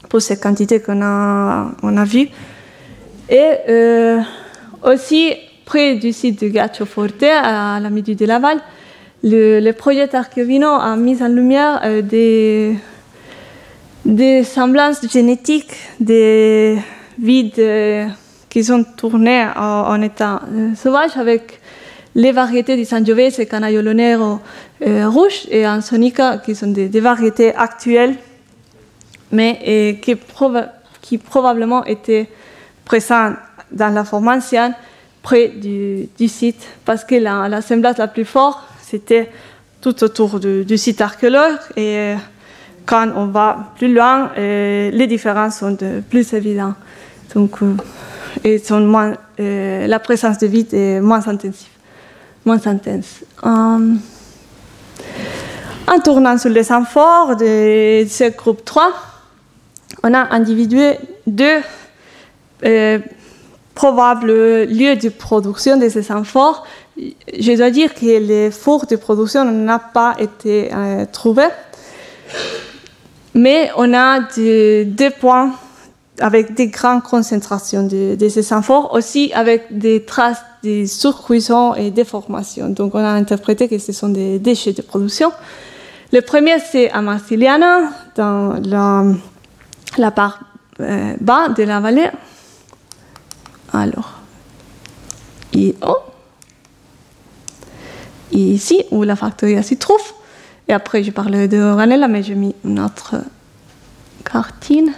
pour 0.10 0.22
ces 0.22 0.38
quantités 0.38 0.82
qu'on 0.82 1.02
a, 1.02 1.72
on 1.82 1.96
a 1.96 2.04
vues. 2.04 2.28
Et 3.30 4.18
aussi, 4.84 5.34
près 5.66 5.96
du 5.96 6.12
site 6.12 6.42
de 6.42 6.50
Gaccio 6.50 6.86
Forte, 6.86 7.24
à 7.24 7.80
la 7.80 7.90
midi 7.90 8.16
de 8.16 8.26
Laval, 8.26 8.60
le, 9.24 9.72
projet 9.72 10.14
Archivino 10.16 10.68
a 10.68 10.96
mis 10.96 11.22
en 11.22 11.28
lumière 11.28 11.82
euh, 11.84 12.02
des, 14.06 14.44
semblances 14.44 15.08
génétiques 15.12 15.76
des 16.00 16.78
vides 17.20 17.60
euh, 17.60 18.08
qui 18.50 18.64
sont 18.64 18.84
tournées 18.84 19.48
en, 19.56 20.02
état 20.02 20.42
euh, 20.52 20.76
sauvage 20.76 21.18
avec 21.18 21.60
les 22.16 22.32
variétés 22.32 22.76
du 22.76 22.86
Sangiovese, 22.86 23.46
Canaiolo 23.50 23.94
Nero 23.94 24.40
rouge 24.82 25.48
et 25.50 25.68
Ansonica 25.68 26.38
qui 26.38 26.56
sont 26.56 26.68
des, 26.68 27.00
variétés 27.00 27.54
actuelles 27.56 28.16
mais 29.32 30.00
qui, 30.02 30.16
qui, 31.02 31.18
probablement 31.18 31.84
étaient 31.86 32.28
présentes 32.86 33.36
dans 33.72 33.94
la 33.94 34.04
forme 34.04 34.30
ancienne 34.30 34.74
près 35.22 35.50
du, 35.50 36.28
site 36.28 36.66
parce 36.86 37.04
que 37.04 37.16
la, 37.16 37.50
la 37.50 37.62
semblance 37.62 37.98
la 37.98 38.08
plus 38.08 38.26
forte 38.26 38.67
c'était 38.90 39.30
tout 39.82 40.04
autour 40.04 40.40
du, 40.40 40.78
site 40.78 41.02
archéologique. 41.02 41.60
Et 41.76 41.98
euh, 41.98 42.16
quand 42.86 43.10
on 43.16 43.28
va 43.28 43.74
plus 43.78 43.94
loin, 43.94 44.32
euh, 44.38 44.90
les 44.92 45.08
différences 45.08 45.58
sont 45.58 45.78
plus 46.10 46.34
évidentes. 46.34 46.76
Donc, 47.36 47.62
euh, 47.62 47.76
et 48.44 48.60
sont 48.60 48.80
moins, 48.82 49.14
la 49.38 50.00
présence 50.00 50.38
de 50.38 50.48
vide 50.48 50.74
est 50.74 51.02
moins 51.02 51.22
moins 52.46 52.66
intense. 52.66 53.24
en 53.44 53.98
tournant 56.04 56.38
sur 56.38 56.50
les 56.50 56.72
amphores 56.72 57.36
de 57.36 58.06
ce 58.08 58.36
groupe 58.38 58.64
3, 58.64 58.94
on 60.04 60.14
a 60.14 60.34
individué 60.34 60.98
deux 61.26 61.60
probables 63.74 64.64
lieux 64.66 64.96
de 64.96 65.10
production 65.10 65.78
de 65.78 65.90
ces 65.90 66.12
amphores 66.12 66.66
je 66.98 67.56
dois 67.56 67.70
dire 67.70 67.94
que 67.94 68.20
les 68.20 68.52
fours 68.52 68.86
de 68.86 68.96
production 68.96 69.46
n'ont 69.46 69.80
pas 69.94 70.16
été 70.20 70.70
euh, 70.74 71.06
trouvés, 71.12 71.50
mais 73.34 73.70
on 73.78 73.94
a 73.94 74.22
deux 74.22 75.12
points 75.20 75.54
avec 76.20 76.56
des 76.56 76.68
grandes 76.68 77.04
concentrations 77.04 77.84
de, 77.84 78.30
ces 78.30 78.54
amphores, 78.54 78.94
aussi 78.94 79.32
avec 79.34 79.78
des 79.78 80.04
traces 80.04 80.44
de 80.64 80.86
surcuisson 80.86 81.76
et 81.76 81.92
déformation. 81.92 82.70
Donc 82.70 82.96
on 82.96 83.00
a 83.00 83.12
interprété 83.12 83.68
que 83.68 83.78
ce 83.78 83.92
sont 83.92 84.10
des 84.10 84.40
déchets 84.40 84.74
de 84.74 84.82
production. 84.82 85.32
Le 86.12 86.22
premier, 86.22 86.60
c'est 86.60 86.90
à 86.90 87.02
Marciliana, 87.02 87.92
dans 88.16 88.60
la, 88.64 89.04
la 89.98 90.12
part 90.12 90.40
euh, 90.80 91.14
bas 91.20 91.50
de 91.50 91.64
la 91.64 91.80
vallée. 91.80 92.10
Alors, 93.74 94.14
et 95.54 95.76
oh, 95.86 95.98
ici, 98.32 98.84
où 98.92 99.04
la 99.04 99.16
factory 99.16 99.62
s'y 99.64 99.78
trouve. 99.78 100.02
Et 100.68 100.74
après, 100.74 101.04
je 101.04 101.12
parlais 101.12 101.48
de 101.48 101.62
Ranella, 101.62 102.08
mais 102.08 102.24
j'ai 102.24 102.36
mis 102.36 102.54
une 102.66 102.80
autre 102.80 103.16
cartine. 104.26 104.92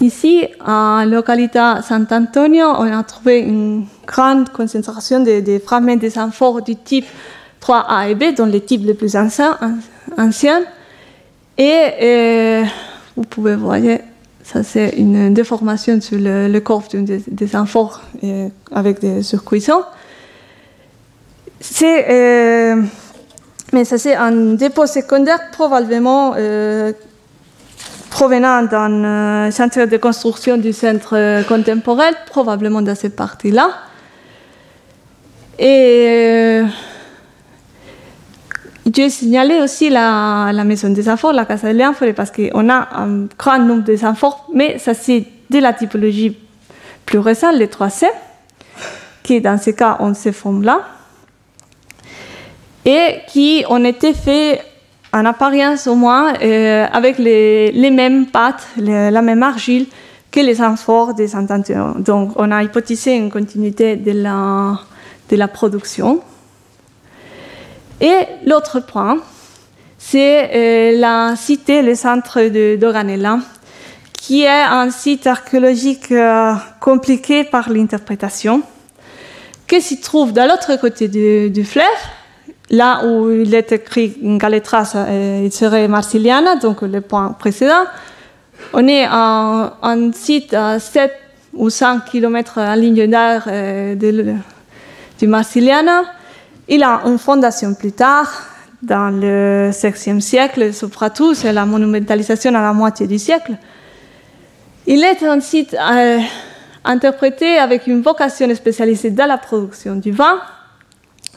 Ici, 0.00 0.46
en 0.64 1.04
localité 1.04 1.58
Sant'Antonio, 1.82 2.66
on 2.78 2.92
a 2.92 3.02
trouvé 3.02 3.40
une 3.40 3.86
grande 4.06 4.50
concentration 4.50 5.20
de, 5.20 5.60
fragments 5.64 5.96
des 5.96 6.18
amphores 6.18 6.62
du 6.62 6.76
type 6.76 7.06
3A 7.62 8.10
et 8.10 8.14
B, 8.14 8.34
dont 8.36 8.46
les 8.46 8.60
types 8.60 8.84
les 8.84 8.94
plus 8.94 9.16
anciens. 9.16 9.56
Et, 11.56 11.62
et 12.00 12.62
vous 13.16 13.22
pouvez 13.22 13.56
voir 13.56 13.78
ça, 14.46 14.62
c'est 14.62 14.90
une 14.90 15.34
déformation 15.34 16.00
sur 16.00 16.18
le, 16.20 16.58
corps 16.60 16.84
des, 16.92 17.20
des 17.26 17.56
amphores 17.56 18.02
euh, 18.22 18.48
avec 18.70 19.00
des 19.00 19.24
surcuissons. 19.24 19.82
C'est, 21.58 22.06
euh, 22.08 22.80
mais 23.72 23.84
ça, 23.84 23.98
c'est 23.98 24.14
un 24.14 24.54
dépôt 24.54 24.86
secondaire 24.86 25.50
probablement 25.50 26.34
euh, 26.36 26.92
provenant 28.08 28.62
d'un 28.62 29.50
centre 29.50 29.84
de 29.84 29.96
construction 29.96 30.58
du 30.58 30.72
centre 30.72 31.42
contemporain, 31.48 32.12
probablement 32.26 32.82
dans 32.82 32.94
cette 32.94 33.16
partie-là. 33.16 33.70
Et 35.58 36.62
je 38.94 39.08
signalé 39.08 39.60
aussi 39.60 39.90
la, 39.90 40.52
maison 40.64 40.90
des 40.90 41.08
enfants, 41.08 41.32
la 41.32 41.44
Casa 41.44 41.72
de 41.72 41.78
l'Enfant, 41.78 42.06
parce 42.14 42.30
qu'on 42.30 42.68
a 42.68 42.88
un 42.96 43.26
grand 43.38 43.58
nombre 43.58 43.82
d'enfants, 43.82 44.44
mais 44.54 44.78
ça 44.78 44.94
c'est 44.94 45.24
de 45.50 45.58
la 45.58 45.72
typologie 45.72 46.36
plus 47.04 47.18
récente, 47.18 47.56
les 47.56 47.66
3C, 47.66 48.06
qui 49.22 49.40
dans 49.40 49.58
ce 49.58 49.70
cas 49.70 49.96
ont 50.00 50.14
ces 50.14 50.32
formes-là, 50.32 50.80
et 52.84 53.20
qui 53.28 53.64
ont 53.68 53.84
été 53.84 54.14
faits 54.14 54.64
en 55.12 55.24
apparence 55.24 55.86
au 55.86 55.94
moins 55.94 56.34
euh, 56.42 56.86
avec 56.92 57.18
les, 57.18 57.90
mêmes 57.90 58.26
pâtes, 58.26 58.66
les, 58.76 59.10
la 59.10 59.22
même 59.22 59.42
argile 59.42 59.86
que 60.30 60.40
les 60.40 60.60
amphores 60.60 61.14
des 61.14 61.34
intentions. 61.34 61.94
Donc 61.98 62.32
on 62.36 62.52
a 62.52 62.62
hypothisé 62.62 63.16
une 63.16 63.30
continuité 63.30 63.96
de 63.96 64.12
la 64.12 65.48
production. 65.48 66.20
Et 68.00 68.26
l'autre 68.44 68.80
point, 68.80 69.18
c'est 69.98 70.50
euh, 70.54 71.00
la 71.00 71.34
cité, 71.36 71.82
le 71.82 71.94
centre 71.94 72.42
de 72.42 72.76
d'Oranella, 72.76 73.38
qui 74.12 74.42
est 74.42 74.62
un 74.62 74.90
site 74.90 75.26
archéologique 75.26 76.12
euh, 76.12 76.52
compliqué 76.80 77.44
par 77.44 77.70
l'interprétation, 77.70 78.62
qui 79.66 79.80
se 79.80 79.94
trouve 80.00 80.32
de 80.32 80.42
l'autre 80.42 80.78
côté 80.78 81.08
du, 81.08 81.64
fleuve, 81.64 81.84
là 82.70 83.04
où 83.06 83.30
il 83.30 83.54
est 83.54 83.72
écrit 83.72 84.16
Galetras, 84.20 84.92
euh, 84.96 85.42
il 85.44 85.52
serait 85.52 85.88
Marsiliana, 85.88 86.56
donc 86.56 86.82
le 86.82 87.00
point 87.00 87.32
précédent. 87.32 87.84
On 88.74 88.86
est 88.86 89.08
en 89.08 89.70
un 89.82 90.12
site 90.12 90.52
à 90.52 90.78
7 90.78 91.12
ou 91.54 91.70
5 91.70 92.04
km 92.04 92.58
en 92.58 92.74
ligne 92.74 93.06
d'air 93.06 93.48
du 95.18 95.26
Marsiliana. 95.26 96.02
Il 96.68 96.82
a 96.82 97.02
une 97.04 97.18
fondation 97.18 97.74
plus 97.74 97.92
tard, 97.92 98.28
dans 98.82 99.08
le 99.10 99.70
16e 99.70 100.20
siècle, 100.20 100.72
surtout, 100.72 101.32
c'est 101.32 101.52
la 101.52 101.64
monumentalisation 101.64 102.54
à 102.54 102.60
la 102.60 102.72
moitié 102.72 103.06
du 103.06 103.18
siècle. 103.18 103.52
Il 104.86 105.02
est 105.04 105.22
un 105.22 105.40
site 105.40 105.74
euh, 105.74 106.18
interprété 106.84 107.58
avec 107.58 107.86
une 107.86 108.02
vocation 108.02 108.52
spécialisée 108.54 109.10
dans 109.10 109.26
la 109.26 109.38
production 109.38 109.94
du 109.94 110.10
vin, 110.10 110.40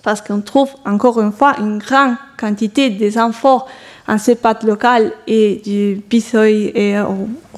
parce 0.01 0.21
qu'on 0.21 0.41
trouve 0.41 0.69
encore 0.83 1.21
une 1.21 1.31
fois 1.31 1.55
une 1.59 1.77
grande 1.77 2.15
quantité 2.37 2.89
des 2.89 3.17
amphores 3.17 3.67
en 4.07 4.17
cépate 4.17 4.63
local 4.63 5.11
et 5.27 5.61
du 5.63 6.01
pissoy 6.01 6.71
et 6.73 6.99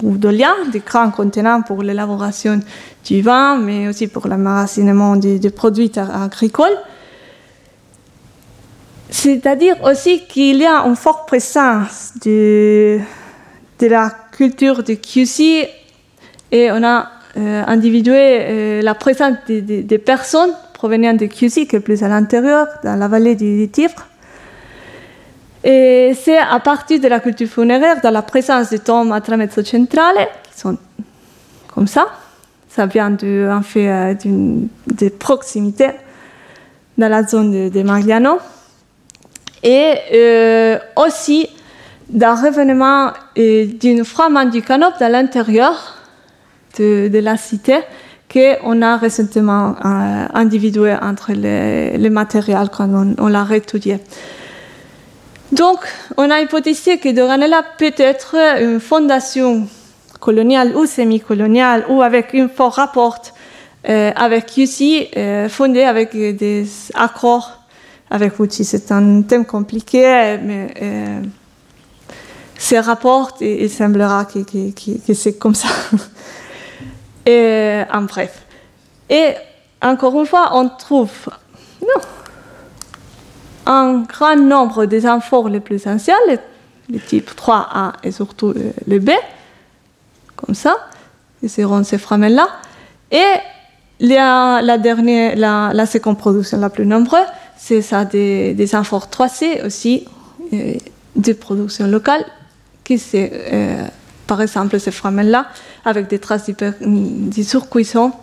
ou 0.01 0.17
d'olia, 0.17 0.53
des 0.71 0.79
grands 0.79 1.09
contenants 1.09 1.61
pour 1.61 1.83
l'élaboration 1.83 2.59
du 3.05 3.21
vin, 3.21 3.57
mais 3.57 3.87
aussi 3.87 4.07
pour 4.07 4.27
l'emmagasinement 4.27 5.15
des 5.15 5.49
produits 5.51 5.91
agricoles. 5.97 6.77
C'est-à-dire 9.11 9.75
aussi 9.83 10.25
qu'il 10.25 10.57
y 10.57 10.65
a 10.65 10.85
une 10.85 10.95
forte 10.95 11.27
présence 11.27 12.13
de, 12.23 12.97
la 13.81 14.09
culture 14.31 14.83
de 14.83 14.93
QC 14.93 15.67
et 16.51 16.71
on 16.71 16.81
a 16.81 17.09
euh, 17.37 17.63
individué 17.67 18.39
euh, 18.39 18.81
la 18.81 18.95
présence 18.95 19.35
des 19.47 19.61
de, 19.61 19.97
personnes 19.97 20.53
provenant 20.73 21.13
de 21.13 21.25
QC 21.25 21.67
qui 21.67 21.75
est 21.75 21.81
plus 21.81 22.01
à 22.03 22.07
l'intérieur, 22.07 22.67
dans 22.83 22.95
la 22.95 23.07
vallée 23.09 23.35
du 23.35 23.69
Tibre. 23.69 24.07
Et 25.63 26.13
c'est 26.19 26.37
à 26.37 26.59
partir 26.59 26.99
de 26.99 27.07
la 27.07 27.19
culture 27.19 27.49
funéraire, 27.49 28.01
de 28.01 28.07
la 28.07 28.21
présence 28.21 28.69
des 28.69 28.79
tombes 28.79 29.11
à 29.11 29.19
tramezzo 29.19 29.61
centrale, 29.63 30.29
qui 30.49 30.59
sont 30.59 30.77
comme 31.67 31.87
ça. 31.87 32.07
Ça 32.69 32.85
vient 32.85 33.11
de, 33.11 33.49
en 33.51 33.61
fait, 33.61 33.87
euh, 33.89 34.13
de 34.15 35.09
proximité 35.09 35.89
dans 36.97 37.09
la 37.09 37.23
zone 37.23 37.51
de, 37.51 37.69
de 37.69 37.83
Magliano. 37.83 38.39
Et 39.63 39.93
euh, 40.13 40.79
aussi 40.95 41.49
d'un 42.09 42.35
revenant 42.35 43.13
et 43.35 43.65
d'un 43.65 44.03
fragment 44.03 44.45
du 44.45 44.61
canop 44.61 44.93
dans 44.99 45.11
l'intérieur 45.11 45.97
de, 46.77 47.19
la 47.19 47.37
cité 47.37 47.79
qu'on 48.31 48.81
a 48.81 48.97
récemment 48.97 49.75
euh, 49.83 50.25
individué 50.33 50.95
entre 51.01 51.33
les, 51.33 51.97
les 51.97 52.09
matériaux 52.09 52.67
quand 52.71 52.89
on, 53.17 53.27
l'a 53.27 53.45
étudié. 53.51 53.99
Donc, 55.51 55.79
on 56.17 56.29
a 56.29 56.39
hypothétisé 56.39 56.97
que 56.97 57.09
Doranella 57.09 57.61
peut 57.77 57.93
être 57.97 58.35
une 58.61 58.79
fondation 58.79 59.67
coloniale 60.21 60.75
ou 60.77 60.85
semi-coloniale 60.85 61.85
ou 61.89 62.01
avec 62.01 62.33
un 62.33 62.47
fort 62.47 62.73
rapport 62.73 63.21
euh, 63.89 64.11
avec 64.15 64.55
ici, 64.57 65.07
euh, 65.17 65.49
fondée 65.49 65.83
avec 65.83 66.15
des 66.15 66.65
accords 66.93 67.60
avec 68.11 68.37
Wuchi. 68.37 68.65
C'est 68.65 68.91
un 68.91 69.21
thème 69.21 69.45
compliqué, 69.45 70.37
mais 70.43 70.73
euh, 70.81 71.21
ces 72.57 72.79
rapports, 72.79 73.37
il, 73.39 73.69
semblera 73.69 74.25
que, 74.25 75.13
c'est 75.13 75.37
comme 75.39 75.55
ça. 75.55 75.69
et, 77.25 77.81
en 77.91 78.01
bref. 78.01 78.45
Et 79.09 79.33
encore 79.81 80.19
une 80.19 80.25
fois, 80.25 80.49
on 80.53 80.67
trouve 80.67 81.09
un 83.65 83.99
grand 84.01 84.35
nombre 84.35 84.85
des 84.85 85.07
amphores 85.07 85.47
les 85.47 85.61
plus 85.61 85.87
anciens, 85.87 86.15
les, 86.27 86.37
les 86.89 86.99
types 86.99 87.31
3A 87.31 87.93
et 88.03 88.11
surtout 88.11 88.53
le 88.87 88.99
B, 88.99 89.11
comme 90.35 90.53
ça, 90.53 90.75
et 91.41 91.47
seront 91.47 91.83
ces 91.85 91.97
framels-là. 91.97 92.47
Et 93.09 93.23
la, 94.01 94.77
dernière, 94.77 95.73
la 95.73 95.85
seconde 95.85 96.17
production 96.17 96.59
la 96.59 96.69
plus 96.69 96.85
nombreuse, 96.85 97.27
c'est 97.63 97.83
ça 97.83 98.05
des, 98.05 98.55
des 98.55 98.75
amphores 98.75 99.07
3C 99.07 99.63
aussi, 99.63 100.05
euh, 100.51 100.73
de 101.15 101.33
production 101.33 101.85
locale, 101.85 102.25
qui 102.83 102.97
c'est, 102.97 103.31
euh, 103.31 103.85
par 104.25 104.41
exemple, 104.41 104.79
ces 104.79 104.89
framels-là, 104.89 105.45
avec 105.85 106.07
des 106.07 106.17
traces 106.17 106.49
de 106.49 107.43
surcuisson. 107.43 108.13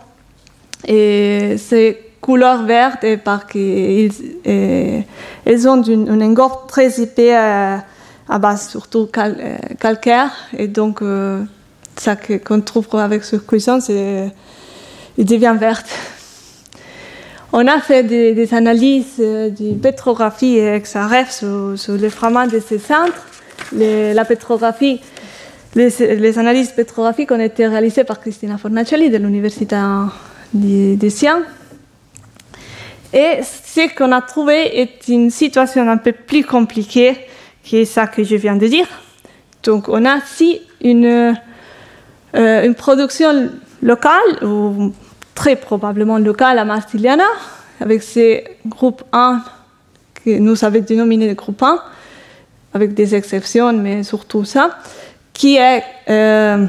Et 0.85 1.55
c'est 1.57 2.01
couleur 2.19 2.65
verte 2.65 3.05
et 3.05 3.15
parce 3.15 3.45
qu'ils 3.45 4.11
ils 4.45 5.67
ont 5.69 5.81
une, 5.83 6.09
une 6.09 6.37
très 6.67 6.99
épais 7.01 7.33
à, 7.33 7.85
base 8.39 8.69
surtout 8.69 9.05
cal, 9.05 9.37
euh, 9.39 9.57
calcaire. 9.79 10.31
Et 10.57 10.67
donc, 10.67 11.01
euh, 11.01 11.41
ça 11.95 12.17
qu'on 12.17 12.59
trouve 12.59 12.87
avec 12.95 13.23
surcuisson, 13.23 13.79
c'est, 13.79 14.33
il 15.17 15.25
devient 15.25 15.55
verte. 15.57 15.87
On 17.51 17.65
a 17.67 17.79
fait 17.79 18.03
des, 18.03 18.33
des 18.33 18.53
analyses 18.53 19.15
euh, 19.19 19.49
de 19.49 19.73
pétrographie 19.73 20.59
XRF 20.59 21.31
sur, 21.31 21.73
sur 21.75 21.93
les 21.93 22.09
fragments 22.09 22.47
de 22.47 22.59
ces 22.59 22.77
centres. 22.77 23.25
Les, 23.71 24.13
la 24.13 24.25
pétrographie, 24.25 25.01
les, 25.75 26.39
analyses 26.39 26.71
pétrographiques 26.71 27.31
ont 27.31 27.39
été 27.39 27.67
réalisées 27.67 28.03
par 28.03 28.19
Cristina 28.19 28.57
Fornacelli 28.57 29.09
de 29.09 29.17
l'Université 29.17 29.75
de, 30.53 30.95
de 30.95 31.09
Sciences. 31.09 31.43
Et 33.13 33.39
ce 33.43 33.95
qu'on 33.95 34.11
a 34.11 34.21
trouvé 34.21 34.79
est 34.81 35.07
une 35.07 35.31
situation 35.31 35.87
un 35.89 35.97
peu 35.97 36.11
plus 36.11 36.43
compliquée 36.43 37.15
que 37.69 37.85
ça 37.85 38.07
que 38.07 38.23
je 38.23 38.35
viens 38.35 38.55
de 38.55 38.67
dire. 38.67 38.87
Donc 39.63 39.89
on 39.89 40.05
a 40.05 40.17
ici 40.17 40.61
une, 40.81 41.35
euh, 42.35 42.73
production 42.73 43.49
locale 43.81 44.39
très 45.39 45.55
probablement 45.55 46.17
locale 46.17 46.59
à 46.59 46.65
Martiliana, 46.65 47.23
avec 47.79 48.03
ces 48.03 48.43
groupes 48.65 49.03
1 49.13 49.41
que 50.13 50.37
nous 50.37 50.65
avons 50.65 50.81
dénominé 50.81 51.29
le 51.29 51.33
groupe 51.33 51.63
1, 51.63 51.79
avec 52.73 52.93
des 52.93 53.15
exceptions, 53.15 53.71
mais 53.71 54.03
surtout 54.03 54.43
ça, 54.43 54.77
qui 55.31 55.55
est 55.55 55.81
euh, 56.09 56.65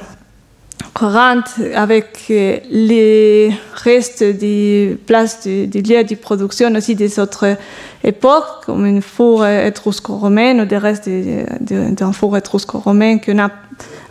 courante 0.95 1.61
avec 1.75 2.29
les 2.29 3.53
restes 3.75 4.23
des 4.23 4.99
places 5.07 5.47
des 5.47 5.67
de 5.67 5.89
lieux 5.89 6.05
de 6.05 6.15
production 6.15 6.75
aussi 6.75 6.95
des 6.95 7.19
autres 7.19 7.57
époques, 8.05 8.65
comme 8.67 8.87
une 8.87 9.03
four 9.03 9.47
étrusco-romaine 9.47 10.61
ou 10.61 10.65
des 10.65 10.79
restes 10.79 11.09
d'un 11.09 12.13
four 12.13 12.37
étrusco-romain 12.37 13.19
qu'on 13.19 13.39
a 13.39 13.51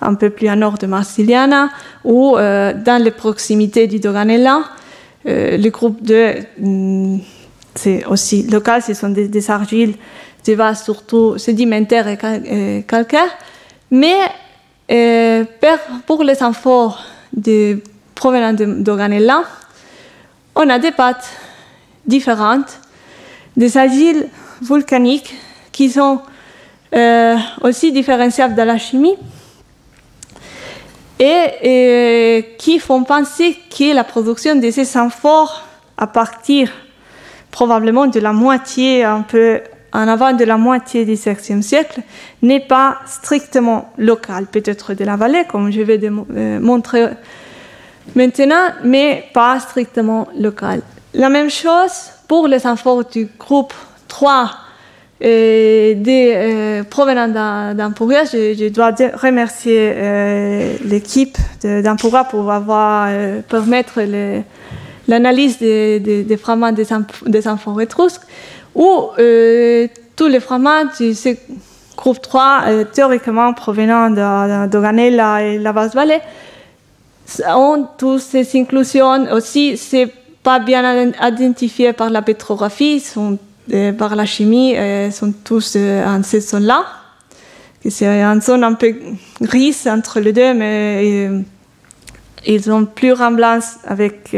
un 0.01 0.13
peu 0.13 0.29
plus 0.29 0.47
à 0.47 0.55
nord 0.55 0.77
de 0.77 0.87
Marsiliana, 0.87 1.69
ou 2.03 2.37
euh, 2.37 2.73
dans 2.73 3.01
les 3.01 3.11
proximités 3.11 3.87
du 3.87 3.99
Doganella. 3.99 4.61
Euh, 5.25 5.57
le 5.57 5.69
groupe 5.69 6.01
2, 6.01 6.33
mm, 6.59 7.17
c'est 7.75 8.05
aussi 8.05 8.43
local, 8.43 8.81
ce 8.81 8.93
sont 8.93 9.09
des, 9.09 9.27
des 9.27 9.51
argiles 9.51 9.95
de 10.45 10.55
base 10.55 10.83
surtout 10.83 11.37
sédimentaires 11.37 12.07
et 12.07 12.83
calcaires, 12.87 13.37
mais 13.91 14.15
euh, 14.91 15.45
pour 16.05 16.23
les 16.23 16.41
enfants 16.41 16.95
de, 17.33 17.79
provenant 18.15 18.53
d'Oganella, 18.53 19.43
on 20.55 20.69
a 20.69 20.79
des 20.79 20.91
pâtes 20.91 21.29
différentes, 22.05 22.79
des 23.55 23.77
argiles 23.77 24.27
volcaniques 24.61 25.35
qui 25.71 25.89
sont 25.89 26.21
euh, 26.95 27.37
aussi 27.61 27.91
différenciables 27.91 28.55
dans 28.55 28.65
la 28.65 28.77
chimie 28.77 29.15
et, 31.19 31.45
et, 31.61 32.55
qui 32.57 32.79
font 32.79 33.03
penser 33.03 33.57
que 33.69 33.93
la 33.93 34.03
production 34.03 34.55
de 34.55 34.71
ces 34.71 34.97
amphores 34.97 35.63
à 35.97 36.07
partir 36.07 36.71
probablement 37.51 38.07
de 38.07 38.19
la 38.19 38.33
moitié 38.33 39.03
un 39.03 39.21
peu 39.21 39.61
en 39.93 40.07
avant 40.07 40.33
de 40.33 40.43
la 40.45 40.57
moitié 40.57 41.05
du 41.05 41.13
XVIe 41.13 41.63
siècle 41.63 42.01
n'est 42.41 42.59
pas 42.59 42.99
strictement 43.05 43.91
local, 43.97 44.45
peut-être 44.45 44.93
de 44.93 45.03
la 45.03 45.15
vallée, 45.15 45.45
comme 45.49 45.71
je 45.71 45.81
vais 45.81 45.99
euh, 46.03 46.59
montrer 46.59 47.07
maintenant, 48.15 48.69
mais 48.83 49.25
pas 49.33 49.59
strictement 49.59 50.27
local. 50.37 50.81
La 51.13 51.29
même 51.29 51.49
chose 51.49 52.11
pour 52.27 52.47
les 52.47 52.65
infos 52.67 53.03
du 53.03 53.27
groupe 53.37 53.73
3 54.07 54.51
et 55.21 55.95
des, 55.97 56.31
euh, 56.33 56.83
provenant 56.83 57.27
d'Ampura. 57.73 58.23
Je, 58.25 58.69
dois 58.69 58.91
remercier 59.15 59.91
euh, 59.95 60.75
l'équipe 60.85 61.37
d'Ampura 61.63 62.23
pour 62.23 62.51
avoir 62.51 63.07
euh, 63.09 63.41
permettre 63.41 63.99
l'analyse 65.07 65.57
des, 65.57 65.99
des, 65.99 66.23
des, 66.23 66.37
fragments 66.37 66.71
des, 66.71 66.87
des 67.25 67.47
enfants 67.47 67.79
étrusques, 67.79 68.21
où 68.79 69.09
euh, 69.19 69.87
tous 70.15 70.27
les 70.27 70.39
fragments 70.39 70.85
de 70.85 71.13
ce 71.13 71.35
groupe 71.97 72.21
3, 72.21 72.61
euh, 72.67 72.85
théoriquement 72.85 73.53
provenant 73.53 74.09
de, 74.09 74.67
de 74.67 74.79
Ganella 74.79 75.43
et 75.43 75.59
la 75.59 75.73
basse 75.73 75.93
vallée, 75.93 76.21
ont 77.53 77.85
toutes 77.97 78.21
ces 78.21 78.57
inclusions 78.57 79.31
aussi, 79.33 79.75
c'est 79.75 80.09
pas 80.41 80.59
bien 80.59 81.11
identifié 81.21 81.91
par 81.91 82.09
la 82.09 82.21
pétrographie, 82.21 83.01
sont 83.01 83.37
euh, 83.73 83.91
par 83.91 84.15
la 84.15 84.25
chimie 84.25 84.75
sont 85.11 85.33
tous 85.43 85.75
en 85.75 86.23
cette 86.23 86.49
zone-là. 86.49 86.85
C'est 87.87 88.07
une 88.07 88.41
zone 88.41 88.63
un 88.63 88.73
peu 88.73 88.95
grise 89.41 89.87
entre 89.87 90.21
les 90.21 90.31
deux, 90.33 90.53
mais 90.53 91.29
ils 92.45 92.71
ont 92.71 92.85
plus 92.85 93.11
remblance 93.11 93.75
avec 93.85 94.35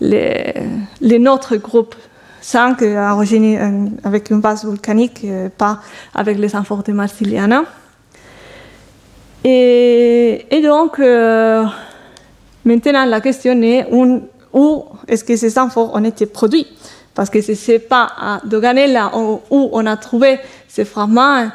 les, 0.00 0.54
les 1.00 1.18
notre 1.18 1.56
groupe 1.56 1.94
5 2.40 2.82
à 2.82 3.14
origine 3.14 3.98
avec 4.04 4.30
une 4.30 4.40
base 4.40 4.64
volcanique, 4.64 5.26
pas 5.58 5.80
avec 6.14 6.38
les 6.38 6.54
amphores 6.56 6.82
de 6.82 6.92
Marsiliana. 6.92 7.64
Et, 9.44 10.60
donc, 10.62 10.98
euh, 10.98 11.64
maintenant, 12.64 13.04
la 13.06 13.20
question 13.20 13.60
est 13.62 13.86
où, 14.52 14.84
est-ce 15.08 15.24
que 15.24 15.36
ces 15.36 15.58
amphores 15.58 15.94
ont 15.94 16.04
été 16.04 16.26
produits? 16.26 16.66
Parce 17.14 17.30
que 17.30 17.40
ce 17.40 17.72
n'est 17.72 17.78
pas 17.78 18.08
à 18.18 18.40
Doganella 18.44 19.12
où 19.14 19.40
on 19.50 19.86
a 19.86 19.96
trouvé 19.96 20.38
ces 20.68 20.84
fragments 20.84 21.48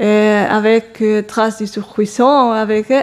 euh, 0.00 0.46
avec 0.48 1.02
euh, 1.02 1.22
traces 1.22 1.60
de 1.60 1.66
surcuisson, 1.66 2.52
avec 2.52 2.90
euh, 2.90 3.02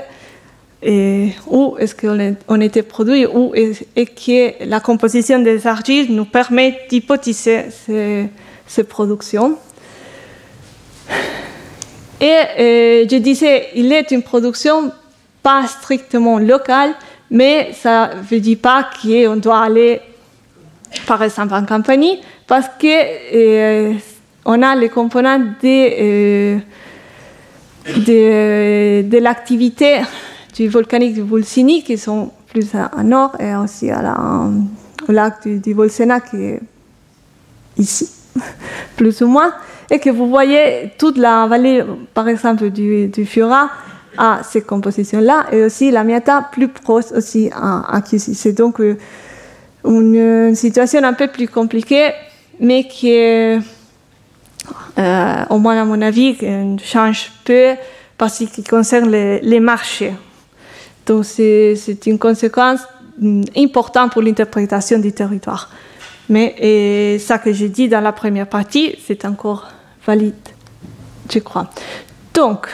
où 0.84 1.76
est-ce 1.80 1.96
qu'on 1.96 2.36
on 2.48 2.62
était 2.62 2.84
produit, 2.84 3.26
où 3.26 3.54
et 3.56 4.06
que 4.06 4.64
la 4.66 4.80
composition 4.80 5.40
des 5.40 5.66
argiles 5.66 6.14
nous 6.14 6.26
permet 6.26 6.82
d'hypothéser 6.90 7.66
ces, 7.72 8.30
ces, 8.66 8.84
productions. 8.84 9.58
Et 12.20 12.26
euh, 12.26 13.06
je 13.10 13.18
disais, 13.18 13.70
il 13.76 13.92
est 13.92 14.12
une 14.12 14.24
production 14.24 14.92
pas 15.42 15.66
strictement 15.68 16.40
locale, 16.40 16.94
mais 17.32 17.72
ça 17.74 18.12
ne 18.16 18.22
veut 18.22 18.40
dire 18.40 18.58
pas 18.62 18.90
qu'on 19.02 19.36
doit 19.38 19.62
aller 19.62 20.02
par 21.06 21.22
exemple 21.22 21.54
en 21.54 21.66
compagnie, 21.66 22.22
parce 22.48 22.68
que 22.80 22.88
euh, 23.36 23.94
on 24.46 24.62
a 24.62 24.76
les 24.76 24.90
composants 24.90 25.44
euh, 25.64 26.58
de, 27.88 29.02
de 29.02 29.18
l'activité 29.18 30.00
du 30.58 30.68
volcanique 30.68 31.14
du 31.14 31.22
Volsini 31.22 31.84
qui 31.84 31.98
sont 31.98 32.32
plus 32.48 32.68
à, 32.74 33.04
nord 33.04 33.36
et 33.40 33.56
aussi 33.56 33.92
à 33.92 34.02
la, 34.02 34.50
au 35.08 35.12
lac 35.12 35.44
du, 35.44 35.60
du 35.60 35.74
Volsena 35.74 36.20
qui 36.20 36.38
est 36.38 36.62
ici, 37.78 38.10
plus 38.98 39.22
ou 39.22 39.28
moins, 39.28 39.54
et 39.90 40.00
que 40.00 40.10
vous 40.10 40.28
voyez 40.28 40.92
toute 40.98 41.18
la 41.18 41.46
vallée, 41.48 41.84
par 42.14 42.28
exemple, 42.28 42.72
du, 42.72 43.08
du 43.08 43.26
Fiora 43.26 43.70
à 44.18 44.42
ces 44.44 44.62
compositions-là, 44.62 45.46
et 45.52 45.64
aussi 45.64 45.92
la 45.92 46.04
Miata 46.04 46.50
plus 46.52 46.70
proche 46.70 47.12
aussi 47.16 47.52
à, 47.54 47.98
à 47.98 48.02
C'est 48.04 48.54
donc 48.54 48.80
euh, 48.80 48.98
une 49.86 50.56
situation 50.56 51.04
un 51.04 51.14
peu 51.14 51.28
plus 51.28 51.48
compliquée, 51.48 52.10
mais 52.60 52.86
qui 52.86 53.12
est, 53.12 53.60
euh, 54.98 55.46
au 55.52 55.60
moins 55.60 55.80
à 55.80 55.86
mon 55.86 56.02
avis, 56.02 56.36
change 56.84 57.32
peu 57.46 57.76
parce 58.18 58.38
qu'il 58.40 58.68
concerne 58.68 59.12
les, 59.12 59.40
les, 59.42 59.60
marchés. 59.60 60.14
Donc 61.08 61.26
c'est 61.26 62.06
une 62.06 62.20
conséquence 62.20 62.82
mm, 63.20 63.44
importante 63.58 64.12
pour 64.12 64.22
l'interprétation 64.22 65.00
du 65.00 65.12
territoire. 65.14 65.70
Mais 66.30 67.18
ça 67.20 67.40
que 67.40 67.54
j'ai 67.54 67.70
dit 67.70 67.88
dans 67.88 68.02
la 68.02 68.12
première 68.12 68.48
partie, 68.48 68.96
c'est 69.06 69.24
encore 69.24 69.68
valide, 70.06 70.36
je 71.32 71.40
crois. 71.40 71.70
Donc, 72.34 72.68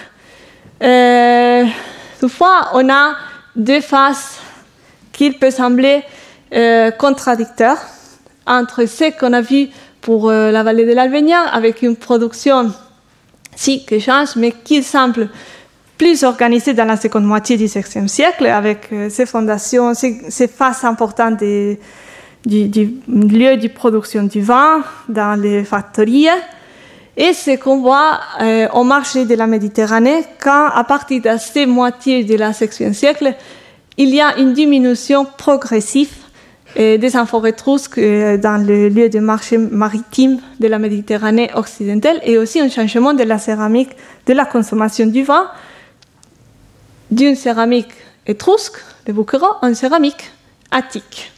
euh, 0.82 1.66
toutefois, 2.20 2.70
on 2.74 2.90
a 2.90 3.16
deux 3.56 3.82
faces 3.82 4.40
qu'il 5.12 5.38
peut 5.38 5.52
sembler 5.52 6.04
euh, 6.54 6.92
contradicteur 6.92 7.78
entre 8.46 8.86
ce 8.86 9.18
qu'on 9.18 9.34
a 9.34 9.42
vu 9.42 9.70
pour 10.02 10.30
euh, 10.30 10.52
la 10.52 10.64
vallée 10.64 10.86
de 10.86 10.94
l'Albénia, 10.94 11.42
avec 11.44 11.82
une 11.82 11.96
production, 11.96 12.74
si, 13.56 13.86
qui 13.86 14.02
change, 14.02 14.36
mais 14.36 14.52
qui 14.52 14.84
semble 14.84 15.30
plus 15.98 16.24
organisée 16.24 16.74
dans 16.74 16.86
la 16.86 16.98
seconde 16.98 17.26
moitié 17.26 17.58
du 17.58 17.66
XVIe 17.66 18.10
siècle, 18.10 18.46
avec 18.48 18.90
euh, 18.92 19.10
ces 19.10 19.26
fondations, 19.26 19.94
ces, 19.94 20.22
ces 20.30 20.48
phases 20.48 20.84
importantes 20.84 21.40
du, 21.40 21.78
lieu 22.46 23.58
de 23.58 23.68
production 23.68 24.24
du 24.24 24.42
vin 24.42 24.84
dans 25.08 25.40
les 25.40 25.64
factories. 25.64 26.28
Et 27.16 27.34
ce 27.34 27.58
qu'on 27.58 27.80
voit 27.80 28.20
euh, 28.42 28.68
au 28.74 28.84
marché 28.84 29.26
de 29.26 29.36
la 29.36 29.46
Méditerranée, 29.46 30.24
quand 30.42 30.70
à 30.74 30.84
partir 30.84 31.22
de 31.22 31.38
ces 31.38 31.68
moitiés 31.68 32.24
de 32.24 32.36
la 32.36 32.52
XVIe 32.52 32.94
siècle, 32.94 33.36
il 33.98 34.10
y 34.10 34.20
a 34.20 34.40
une 34.40 34.54
diminution 34.54 35.26
progressive 35.26 36.10
et 36.76 36.98
des 36.98 37.16
amphores 37.16 37.44
dans 37.44 38.66
le 38.66 38.90
lieu 38.90 39.10
de 39.10 39.20
marché 39.20 39.60
maritime 39.60 40.40
de 40.60 40.68
la 40.68 40.80
Méditerranée 40.80 41.52
occidentale 41.54 42.20
et 42.24 42.40
aussi 42.40 42.60
un 42.60 42.70
changement 42.70 43.14
de 43.14 43.22
la 43.24 43.38
céramique, 43.38 43.92
de 44.26 44.34
la 44.34 44.46
consommation 44.46 45.06
du 45.06 45.22
vin, 45.24 45.52
d'une 47.12 47.36
céramique 47.36 47.92
étrusque, 48.26 48.78
de 49.06 49.14
Bouquereau, 49.14 49.48
en 49.62 49.74
céramique 49.74 50.32
attique. 50.72 51.32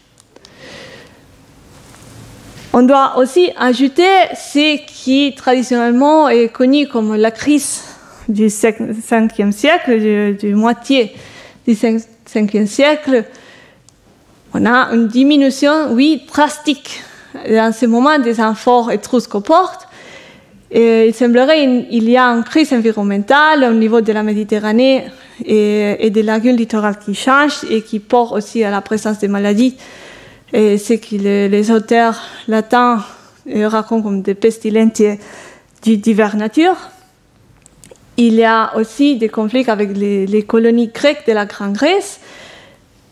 On 2.74 2.84
doit 2.84 3.18
aussi 3.18 3.52
ajouter 3.58 4.10
ce 4.36 4.86
qui 4.86 5.34
traditionnellement 5.36 6.30
est 6.30 6.50
connu 6.50 6.88
comme 6.88 7.16
la 7.16 7.32
crise 7.32 7.84
du 8.28 8.48
5e 8.48 9.52
siècle, 9.52 10.36
du, 10.38 10.56
moitié 10.56 11.16
du 11.66 11.74
5e 11.74 12.66
siècle, 12.66 13.26
on 14.58 14.66
a 14.66 14.94
une 14.94 15.10
diminution, 15.10 15.92
oui, 15.92 16.24
drastique 16.30 17.04
dans 17.34 17.74
ce 17.74 17.86
moment 17.86 18.18
des 18.20 18.40
amphores 18.40 18.90
étrusques 18.90 19.36
aux 19.36 19.42
portes. 19.42 19.85
Et 20.72 21.08
il 21.08 21.14
semblerait 21.14 21.86
qu'il 21.90 22.10
y 22.10 22.18
a 22.18 22.26
une 22.26 22.44
crise 22.44 22.74
environnementale 22.74 23.64
au 23.66 23.74
niveau 23.74 24.02
de 24.02 24.12
la 24.12 24.24
Méditerranée 24.24 25.06
et, 25.46 26.06
et 26.06 26.10
des 26.10 26.24
lagunes 26.24 26.56
littorales 26.56 26.98
qui 26.98 27.14
changent 27.14 27.64
et 27.70 27.82
qui 27.82 28.00
portent 28.00 28.34
aussi 28.34 28.64
à 28.64 28.72
la 28.72 28.82
présence 28.82 29.20
des 29.20 29.28
maladies. 29.28 29.76
Et 30.52 30.78
ce 30.78 30.94
que 30.94 31.16
les, 31.16 31.50
les 31.50 31.72
auteurs 31.72 32.20
latins 32.48 33.04
racontent 33.48 34.04
comme 34.04 34.22
des 34.22 34.36
pestilentes 34.36 35.02
du 35.84 35.98
divers 35.98 36.36
nature. 36.36 36.76
Il 38.18 38.36
y 38.36 38.44
a 38.44 38.76
aussi 38.78 39.18
des 39.18 39.30
conflits 39.30 39.70
avec 39.70 39.96
les, 39.96 40.44
colonies 40.44 40.88
grecques 40.88 41.28
de 41.28 41.34
la 41.34 41.46
Grande 41.46 41.74
Grèce 41.74 42.20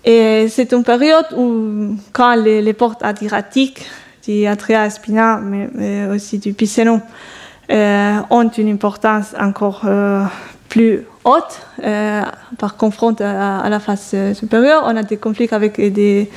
et 0.06 0.48
c'est 0.50 0.74
une 0.74 0.84
période 0.84 1.26
où, 1.36 1.96
quand 2.12 2.36
les, 2.36 2.74
portes 2.74 3.04
adiratiques 3.04 3.86
du 4.26 4.46
Atria 4.46 4.86
Espina, 4.86 5.40
mais, 5.42 5.70
mais, 5.74 6.06
aussi 6.08 6.40
du 6.40 6.54
Picénon, 6.54 7.02
euh, 7.02 7.43
ont 7.74 8.50
une 8.50 8.70
importance 8.70 9.34
encore 9.40 9.82
euh, 9.86 10.24
plus 10.70 11.06
haute, 11.24 11.60
euh, 11.84 12.22
par 12.58 12.78
confront 12.78 13.16
à, 13.20 13.68
la 13.70 13.80
face 13.80 14.16
supérieure, 14.34 14.84
on 14.86 14.96
a 14.96 15.04
des 15.04 15.18
conflits 15.18 15.50
avec 15.52 15.80
des 15.80 16.30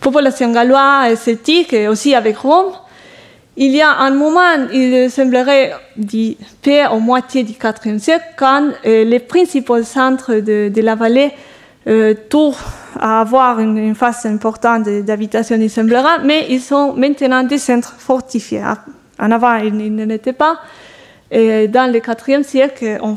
populations 0.00 0.52
galloises 0.52 1.12
et 1.12 1.16
celtiques, 1.16 1.72
et 1.72 1.88
aussi 1.88 2.14
avec 2.14 2.36
Rome. 2.38 2.72
Il 3.56 3.72
y 3.72 3.82
a 3.82 3.98
un 3.98 4.10
moment, 4.10 4.68
il 4.72 5.10
semblerait, 5.10 5.74
du 5.96 6.36
paix 6.62 6.86
au 6.86 7.00
moitié 7.00 7.42
du 7.42 7.52
IVe 7.52 7.98
siècle, 7.98 8.24
quand 8.36 8.70
les 8.84 9.18
principaux 9.18 9.82
centres 9.82 10.36
de, 10.36 10.80
la 10.80 10.94
vallée 10.94 11.32
euh, 11.86 12.14
tournent 12.30 12.54
à 12.98 13.20
avoir 13.20 13.60
une, 13.60 13.76
une 13.76 13.94
phase 13.94 14.24
importante 14.24 14.84
d'habitation, 14.84 15.56
il 15.60 15.68
semblera, 15.68 16.18
mais 16.24 16.46
ils 16.48 16.60
sont 16.60 16.94
maintenant 16.94 17.42
des 17.42 17.58
centres 17.58 17.94
fortifiés. 17.98 18.62
En 19.22 19.30
avant, 19.30 19.54
ils, 19.54 19.80
ils 19.80 19.94
n'étaient 19.94 20.32
pas. 20.32 20.58
Et 21.30 21.68
dans 21.68 21.90
le 21.90 22.00
IVe 22.28 22.42
siècle, 22.42 22.98
on, 23.00 23.16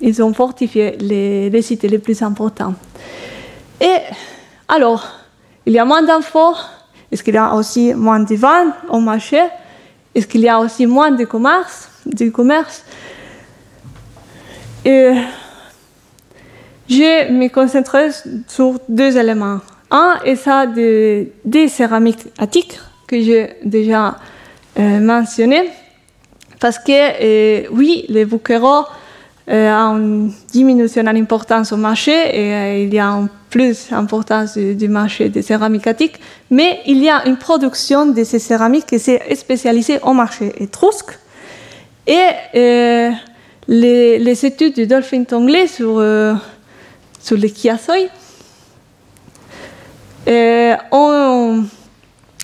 ils 0.00 0.22
ont 0.22 0.32
fortifié 0.32 0.96
les, 0.98 1.50
les, 1.50 1.62
sites 1.62 1.84
les 1.84 1.98
plus 1.98 2.20
importants. 2.22 2.74
Et 3.80 3.98
alors, 4.66 5.06
il 5.66 5.74
y 5.74 5.78
a 5.78 5.84
moins 5.84 6.02
d'infos, 6.02 6.56
est-ce 7.10 7.22
qu'il 7.22 7.34
y 7.34 7.38
a 7.38 7.54
aussi 7.54 7.94
moins 7.94 8.20
de 8.20 8.34
vent 8.34 8.72
au 8.88 8.98
marché? 8.98 9.40
Est-ce 10.14 10.26
qu'il 10.26 10.40
y 10.40 10.48
a 10.48 10.58
aussi 10.58 10.86
moins 10.86 11.10
de 11.10 11.24
commerce, 11.24 11.88
du 12.06 12.32
commerce? 12.32 12.84
Et 14.84 15.12
je 16.88 17.30
me 17.30 17.48
concentrerai 17.48 18.08
sur 18.48 18.78
deux 18.88 19.16
éléments. 19.16 19.60
Un 19.90 20.16
est 20.24 20.36
ça 20.36 20.66
de, 20.66 21.28
des 21.44 21.68
céramiques 21.68 22.26
attiques 22.38 22.80
que 23.06 23.20
j'ai 23.20 23.56
déjà 23.62 24.08
euh, 24.08 24.10
mentionné. 24.76 25.70
Parce 26.62 26.78
que, 26.78 26.92
euh, 26.92 27.66
oui, 27.72 28.04
les 28.08 28.24
bouquereaux 28.24 28.84
euh, 29.50 29.74
ont 29.74 29.96
une 29.96 30.32
diminution 30.52 31.02
en 31.02 31.08
importance 31.08 31.72
au 31.72 31.76
marché 31.76 32.12
et 32.12 32.54
euh, 32.54 32.84
il 32.84 32.94
y 32.94 33.00
a 33.00 33.08
une 33.08 33.28
plus 33.50 33.88
importance 33.90 34.56
du, 34.56 34.76
du, 34.76 34.86
marché 34.86 35.28
des 35.28 35.42
céramiques 35.42 35.88
attiques, 35.88 36.20
mais 36.50 36.78
il 36.86 37.02
y 37.02 37.10
a 37.10 37.26
une 37.26 37.36
production 37.36 38.06
de 38.06 38.22
ces 38.22 38.38
céramiques 38.38 38.86
qui 38.86 39.00
s'est 39.00 39.34
spécialisée 39.34 39.98
au 40.04 40.12
marché 40.12 40.52
étrusque. 40.62 41.18
Et 42.06 42.28
euh, 42.54 43.10
les, 43.66 44.46
études 44.46 44.76
de 44.76 44.84
Dolphin 44.84 45.24
Tongley 45.24 45.66
sur, 45.66 45.98
euh, 45.98 46.34
sur 47.20 47.36
les 47.36 47.52
chiassoi 47.52 47.96
ont 50.92 51.64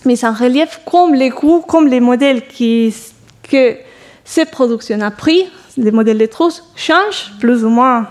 mis 0.05 0.25
en 0.25 0.33
relief 0.33 0.81
comme 0.85 1.15
les 1.15 1.31
coûts, 1.31 1.61
comme 1.67 1.89
les 1.89 2.01
modèles 2.01 2.43
que 2.47 3.77
ces 4.25 4.45
productions 4.45 5.01
ont 5.01 5.11
pris, 5.11 5.47
les 5.77 5.91
modèles 5.91 6.19
de 6.19 6.27
trousses, 6.27 6.65
changent 6.77 7.33
plus 7.41 7.65
ou 7.65 7.71
moins 7.71 8.07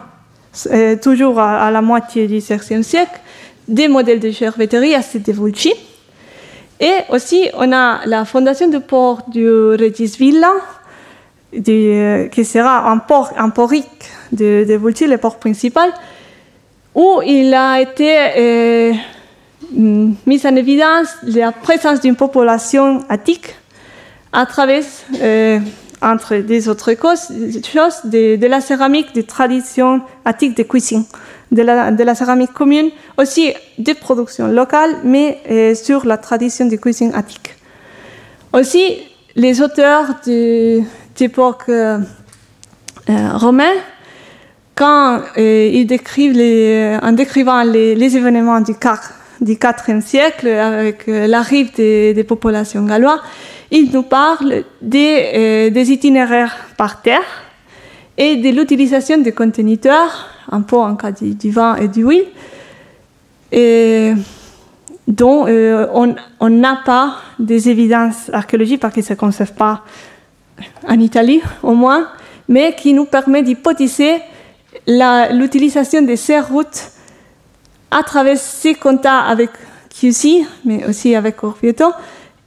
euh, 0.72 0.96
toujours 0.96 1.40
à, 1.40 1.70
la 1.70 1.82
moitié 1.82 2.28
du 2.28 2.38
XVIe 2.38 2.84
siècle, 2.84 3.20
des 3.68 3.88
modèles 3.88 4.20
de 4.20 4.30
gerveterie 4.30 4.96
à 4.96 5.02
Volchi. 5.28 5.74
Et 6.80 6.94
aussi, 7.10 7.50
on 7.54 7.72
a 7.72 8.06
la 8.06 8.26
fondation 8.26 8.68
du 8.68 8.80
port 8.80 9.24
du 9.28 9.48
Regis 9.48 10.16
Villa, 10.18 10.52
du, 11.54 11.72
euh, 11.72 12.28
qui 12.28 12.46
sera 12.46 12.90
un 12.90 12.98
port 12.98 13.32
emporique 13.38 13.88
de, 14.32 14.66
de 14.68 14.76
Volchi, 14.76 15.08
le 15.08 15.18
port 15.18 15.38
principal, 15.38 15.92
où 16.96 17.22
il 17.26 17.54
a 17.54 17.80
été 17.82 18.18
euh, 18.38 18.94
mis 19.72 20.46
en 20.46 20.56
évidence 20.56 21.08
la 21.24 21.52
présence 21.52 22.02
d'une 22.02 22.16
population 22.16 23.04
attique 23.10 23.56
à 24.32 24.46
travers, 24.46 24.84
euh, 25.22 25.60
entre 26.02 26.36
des 26.38 26.70
autres 26.70 26.94
choses, 26.96 28.02
de, 28.06 28.46
la 28.46 28.62
céramique, 28.62 29.14
des 29.14 29.24
traditions 29.24 30.02
attiques 30.26 30.56
de 30.56 30.64
cuisine, 30.64 31.06
de 31.52 31.64
la, 31.64 32.16
céramique 32.16 32.54
commune, 32.54 32.90
aussi 33.18 33.54
des 33.78 33.94
productions 33.94 34.48
locales, 34.48 34.98
mais 35.04 35.40
euh, 35.50 35.76
sur 35.76 36.06
la 36.06 36.18
tradition 36.18 36.68
de 36.68 36.76
cuisine 36.76 37.12
attique. 37.16 37.56
Aussi, 38.54 39.00
les 39.36 39.62
auteurs 39.62 40.16
d'époque 40.26 41.64
euh, 41.70 42.00
romaine, 43.08 43.78
quand 44.76 45.22
ils 45.36 45.86
décrivent 45.86 46.34
les, 46.34 47.00
en 47.02 47.12
décrivant 47.12 47.64
les, 47.64 48.18
événements 48.18 48.62
du 48.62 48.76
CAC 48.76 49.00
du 49.42 49.54
IVe 49.54 50.02
siècle, 50.02 50.48
avec 50.48 51.08
l'arrivée 51.08 52.14
des, 52.14 52.24
populations 52.24 52.84
galloises, 52.86 53.20
il 53.72 53.92
nous 53.92 54.04
parle 54.04 54.64
des, 54.82 55.32
euh, 55.36 55.70
des 55.70 55.92
itinéraires 55.92 56.56
par 56.78 57.02
terre 57.02 57.44
et 58.18 58.38
de 58.38 58.50
l'utilisation 58.50 59.18
des 59.18 59.32
conteniteurs, 59.32 60.30
un 60.52 60.62
peu 60.62 60.78
en 60.78 60.96
cas 60.96 61.12
du, 61.12 61.36
du 61.36 61.52
vin 61.52 61.76
et 61.76 61.88
du 61.88 62.04
huile, 62.04 62.26
dont 65.08 65.48
euh, 65.48 65.88
on 66.40 66.50
n'a 66.50 66.82
pas 66.86 67.18
des 67.40 67.70
évidences 67.70 68.30
archéologiques 68.34 68.82
parce 68.82 68.94
qu'ils 68.94 69.04
ne 69.04 69.08
se 69.08 69.14
conservent 69.14 69.54
pas 69.54 69.84
en 70.88 71.00
Italie 71.00 71.42
au 71.64 71.74
moins, 71.74 72.08
mais 72.50 72.76
qui 72.76 72.94
nous 72.94 73.06
permet 73.06 73.42
d'hypothéser 73.44 74.16
l'utilisation 74.88 76.02
de 76.02 76.16
ces 76.16 76.40
routes 76.40 76.92
à 77.92 78.04
travers 78.04 78.38
ces 78.38 78.76
contacts 78.76 79.30
avec 79.30 79.50
QC, 79.90 80.46
mais 80.66 80.86
aussi 80.86 81.16
avec 81.16 81.44
Orvieto, 81.44 81.92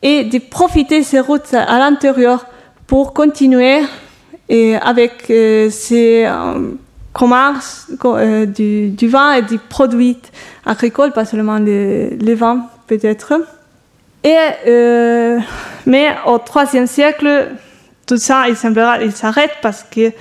et 0.03 0.25
de 0.25 0.39
profiter 0.39 1.01
de 1.01 1.05
ces 1.05 1.21
routes 1.21 1.55
à 1.55 1.79
l'intérieur 1.79 2.47
pour 2.87 3.13
continuer 3.13 3.83
et 4.49 4.77
avec 4.77 5.31
euh, 5.31 5.71
ces 5.71 6.25
euh, 6.27 6.73
commerces 7.13 7.91
euh, 8.05 8.47
du, 8.47 9.09
vin 9.09 9.35
et 9.35 9.43
des 9.43 9.59
produits 9.59 10.17
agricoles, 10.65 11.13
pas 11.13 11.25
seulement 11.25 11.59
les, 11.59 12.11
les 12.11 12.35
vins 12.35 12.67
peut-être. 12.87 13.35
Euh, 14.27 15.39
mais 15.87 16.15
au 16.27 16.39
IIIe 16.39 16.87
siècle, 16.87 17.49
tout 18.07 18.19
ça, 18.19 18.49
il 18.49 18.57
semblera, 18.57 19.03
il 19.03 19.13
s'arrête 19.13 19.53
parce 19.63 19.85
que 19.85 20.13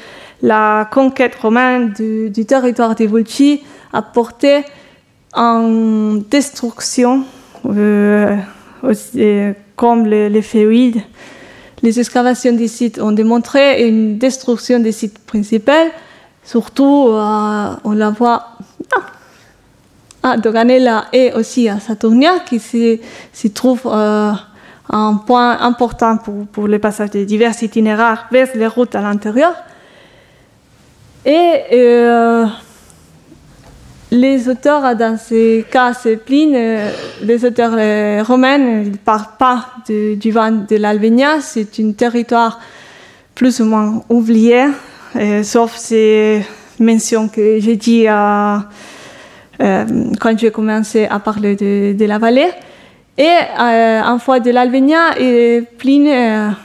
la 0.42 0.88
conquête 0.92 1.36
romaine 1.36 1.92
du, 1.92 2.46
territoire 2.46 2.96
des 2.96 3.08
Volchi 3.08 3.62
a 3.92 4.02
porté 4.02 4.64
en 5.34 6.16
destruction, 6.30 7.24
euh, 7.66 8.38
aussi, 8.84 9.54
comme 9.76 10.06
les, 10.06 10.30
les. 10.30 10.42
Les 11.82 12.00
excavations 12.00 12.54
des 12.54 12.68
sites 12.68 13.00
ont 13.00 13.14
démontré 13.14 13.88
une 13.88 14.18
destruction 14.18 14.80
des 14.80 14.92
sites 14.92 15.20
principaux, 15.20 15.72
surtout 16.44 17.08
euh, 17.10 17.76
on 17.84 17.92
la 17.92 18.10
voit 18.10 18.48
à 20.22 20.38
Doganella 20.38 21.06
et 21.14 21.32
aussi 21.34 21.70
à 21.70 21.80
Saturnia, 21.80 22.40
qui 22.40 22.60
s'y 22.60 23.52
trouve 23.52 23.82
euh, 23.86 24.32
un 24.90 25.14
point 25.16 25.60
important 25.62 26.18
pour, 26.52 26.68
le 26.68 26.80
passage 26.80 27.12
de 27.12 27.24
divers 27.24 27.54
itinéraires 27.62 28.28
vers 28.32 28.50
les 28.56 28.68
routes 28.68 28.96
à 28.96 29.02
l'intérieur. 29.02 29.54
Et 31.26 31.62
euh, 31.74 32.46
les 34.12 34.50
auteurs, 34.50 34.96
dans 34.96 35.18
ces 35.18 35.66
cas, 35.70 35.94
c'est 35.94 36.18
Pline, 36.18 36.56
euh, 36.56 36.92
les 37.22 37.46
auteurs 37.46 37.74
euh, 37.78 38.24
romains, 38.24 38.58
ils 38.58 38.92
ne 38.92 38.98
parlent 38.98 39.38
pas 39.38 39.68
du 39.88 40.32
vin 40.32 40.52
de 40.52 40.76
l'Albénia, 40.78 41.42
c'est 41.42 41.80
un 41.80 41.92
territoire 41.92 42.60
plus 43.36 43.60
ou 43.60 43.66
moins 43.66 44.04
oublié, 44.10 44.66
euh, 45.16 45.44
sauf 45.44 45.76
ces 45.76 46.44
mentions 46.80 47.28
que 47.28 47.60
j'ai 47.60 47.76
dit 47.76 48.06
euh, 48.08 48.58
quand 49.60 50.38
j'ai 50.38 50.52
commencé 50.52 51.06
à 51.06 51.20
parler 51.20 51.56
de, 51.56 52.06
la 52.06 52.18
vallée. 52.18 52.50
Et 53.18 53.36
en 53.58 54.18
fois 54.18 54.40
de 54.40 54.50
l'Albénia, 54.50 55.12
Pline 55.78 56.56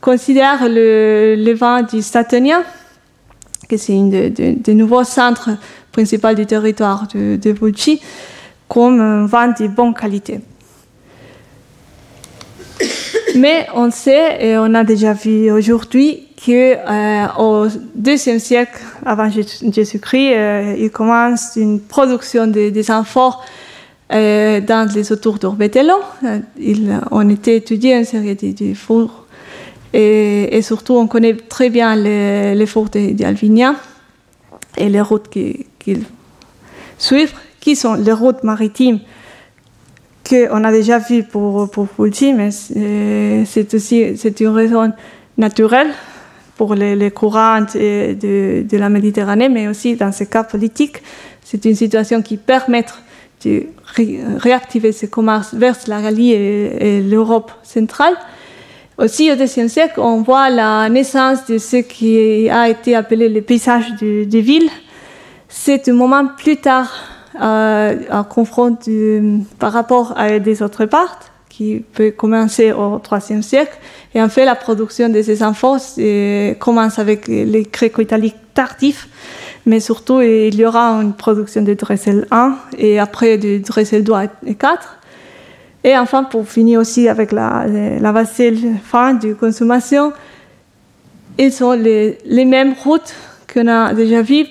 considère 0.00 0.68
le, 0.68 1.36
le, 1.38 1.54
vin 1.54 1.82
du 1.82 2.02
Saturnia, 2.02 2.62
que 3.68 3.76
c'est 3.76 3.96
un 3.96 4.08
des 4.08 4.30
de, 4.30 4.54
de 4.60 4.72
nouveaux 4.72 5.04
centres 5.04 5.50
principal 5.92 6.34
du 6.34 6.46
territoire 6.46 7.06
de, 7.14 7.36
de 7.36 7.54
comme 8.68 9.00
un 9.00 9.26
vin 9.26 9.48
de 9.48 9.66
bonne 9.66 9.94
qualité. 9.94 10.40
Mais 13.36 13.66
on 13.74 13.90
sait, 13.90 14.44
et 14.44 14.58
on 14.58 14.74
a 14.74 14.84
déjà 14.84 15.12
vu 15.12 15.50
aujourd'hui, 15.50 16.28
qu'au 16.44 16.52
euh, 16.52 17.68
deuxième 17.94 18.38
siècle 18.38 18.78
avant 19.04 19.28
Jésus-Christ, 19.30 20.32
euh, 20.34 20.74
il 20.78 20.90
commence 20.90 21.52
une 21.56 21.80
production 21.80 22.46
de, 22.46 22.70
des 22.70 22.90
amphores 22.90 23.44
euh, 24.12 24.60
dans 24.60 24.90
les 24.92 25.12
autours 25.12 25.38
d'Orbetello. 25.38 25.94
on 27.10 27.28
était 27.28 27.56
étudié 27.56 27.94
une 27.94 28.04
série 28.04 28.34
de, 28.34 28.74
fours 28.74 29.26
et, 29.92 30.60
surtout 30.62 30.94
on 30.94 31.06
connaît 31.06 31.34
très 31.34 31.68
bien 31.68 31.94
les, 31.94 32.54
les 32.54 32.66
fours 32.66 32.88
et 34.76 34.88
les 34.88 35.00
routes 35.00 35.28
qui, 35.28 35.66
qu'ils 35.78 36.04
suivent, 36.98 37.34
qui 37.60 37.76
sont 37.76 37.94
les 37.94 38.12
routes 38.12 38.42
maritimes 38.42 39.00
qu'on 40.28 40.64
a 40.64 40.70
déjà 40.70 40.98
vues 40.98 41.24
pour, 41.24 41.70
pour 41.70 41.88
mais 41.98 42.50
c'est 42.50 43.74
aussi 43.74 44.14
une 44.40 44.48
raison 44.48 44.92
naturelle 45.36 45.90
pour 46.56 46.74
les, 46.74 46.94
les 46.94 47.10
courants 47.10 47.62
de, 47.62 48.76
la 48.76 48.88
Méditerranée, 48.88 49.48
mais 49.48 49.66
aussi 49.66 49.96
dans 49.96 50.12
ce 50.12 50.24
cas 50.24 50.44
politique, 50.44 51.02
c'est 51.42 51.64
une 51.64 51.74
situation 51.74 52.22
qui 52.22 52.36
permet 52.36 52.84
de 53.44 53.64
ré, 53.96 54.20
réactiver 54.36 54.92
ce 54.92 55.06
commerce 55.06 55.54
vers 55.54 55.76
la 55.86 56.02
Galie 56.02 56.32
et 56.32 57.00
l'Europe 57.00 57.50
centrale. 57.62 58.14
Aussi, 59.00 59.32
au 59.32 59.34
XIe 59.34 59.70
siècle, 59.70 59.98
on 59.98 60.20
voit 60.20 60.50
la 60.50 60.86
naissance 60.90 61.46
de 61.46 61.56
ce 61.56 61.76
qui 61.76 62.50
a 62.50 62.68
été 62.68 62.94
appelé 62.94 63.30
le 63.30 63.40
paysage 63.40 63.94
de, 63.98 64.24
de 64.24 64.38
ville, 64.38 64.68
c'est 65.48 65.88
un 65.88 65.94
moment 65.94 66.26
plus 66.26 66.58
tard 66.58 66.92
euh, 67.40 67.96
à 68.10 68.24
confronter 68.24 69.22
par 69.58 69.72
rapport 69.72 70.12
à 70.18 70.38
des 70.38 70.62
autres 70.62 70.84
parts 70.84 71.18
qui 71.48 71.82
peut 71.94 72.10
commencer 72.10 72.72
au 72.72 73.00
IIIe 73.10 73.42
siècle. 73.42 73.72
Et 74.14 74.20
en 74.20 74.28
fait, 74.28 74.44
la 74.44 74.54
production 74.54 75.08
de 75.08 75.22
ces 75.22 75.42
enfants 75.42 75.78
commence 76.58 76.98
avec 76.98 77.26
les 77.26 77.62
gréco-italiques 77.72 78.36
tardifs, 78.52 79.08
mais 79.64 79.80
surtout, 79.80 80.20
il 80.20 80.54
y 80.54 80.64
aura 80.66 81.00
une 81.00 81.14
production 81.14 81.62
de 81.62 81.72
Dressel 81.72 82.26
1 82.30 82.54
et 82.76 82.98
après 82.98 83.38
de 83.38 83.58
Dressel 83.66 84.04
2 84.04 84.12
et 84.44 84.54
4. 84.56 84.99
Et 85.82 85.96
enfin, 85.96 86.24
pour 86.24 86.46
finir 86.46 86.80
aussi 86.80 87.08
avec 87.08 87.32
la, 87.32 87.66
la 87.66 88.12
vaisselle 88.12 88.58
fin 88.84 89.14
de 89.14 89.32
consommation, 89.32 90.12
ils 91.38 91.52
sont 91.52 91.72
les, 91.72 92.44
mêmes 92.44 92.74
routes 92.84 93.14
qu'on 93.52 93.66
a 93.66 93.94
déjà 93.94 94.20
vues. 94.20 94.46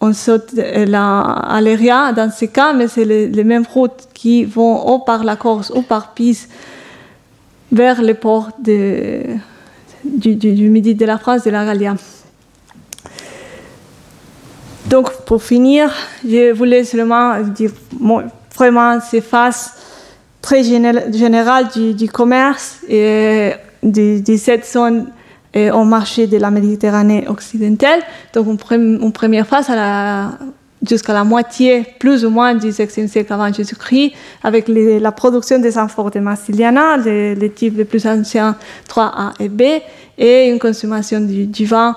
On 0.00 0.12
saute 0.12 0.52
la, 0.54 1.20
à 1.20 1.60
l'Eria 1.60 2.12
dans 2.12 2.30
ces 2.30 2.48
cas, 2.48 2.72
mais 2.72 2.88
c'est 2.88 3.04
les, 3.04 3.44
mêmes 3.44 3.66
routes 3.70 4.08
qui 4.14 4.44
vont 4.44 4.94
ou 4.94 4.98
par 5.00 5.22
la 5.22 5.36
Corse 5.36 5.70
ou 5.74 5.82
par 5.82 6.14
Pise 6.14 6.48
vers 7.70 8.00
les 8.00 8.14
ports 8.14 8.50
du, 8.58 9.40
du, 10.02 10.68
midi 10.70 10.94
de 10.94 11.04
la 11.04 11.18
France, 11.18 11.44
de 11.44 11.50
la 11.50 11.64
Gallia. 11.64 11.94
Donc, 14.86 15.10
pour 15.24 15.42
finir, 15.42 15.90
je 16.26 16.52
voulais 16.52 16.84
seulement 16.84 17.40
dire 17.40 17.70
vraiment 18.56 19.00
ces 19.00 19.20
phases 19.20 19.72
très 20.44 20.62
générales 20.62 21.68
du, 21.74 22.08
commerce 22.10 22.80
et 22.86 23.52
de, 23.82 24.20
de 24.20 24.36
cette 24.36 24.66
zone 24.66 25.06
au 25.56 25.84
marché 25.84 26.26
de 26.26 26.36
la 26.36 26.50
Méditerranée 26.50 27.24
occidentale. 27.28 28.00
Donc, 28.34 28.60
une, 28.70 29.10
première 29.12 29.46
phase 29.46 29.70
jusqu'à 30.86 31.14
la 31.14 31.24
moitié, 31.24 31.86
plus 31.98 32.26
ou 32.26 32.30
moins, 32.30 32.54
du 32.54 32.68
16e 32.68 33.08
siècle 33.08 33.32
avant 33.32 33.50
Jésus-Christ, 33.50 34.12
avec 34.42 34.68
la 34.68 35.12
production 35.12 35.58
des 35.60 35.78
amphores 35.78 36.10
de 36.10 36.20
Massiliana, 36.20 36.98
les, 36.98 37.50
types 37.50 37.78
les 37.78 37.86
plus 37.86 38.06
anciens 38.06 38.54
3A 38.86 39.32
et 39.40 39.48
B, 39.48 39.62
et 40.18 40.50
une 40.50 40.58
consommation 40.58 41.20
du, 41.20 41.64
vin 41.64 41.96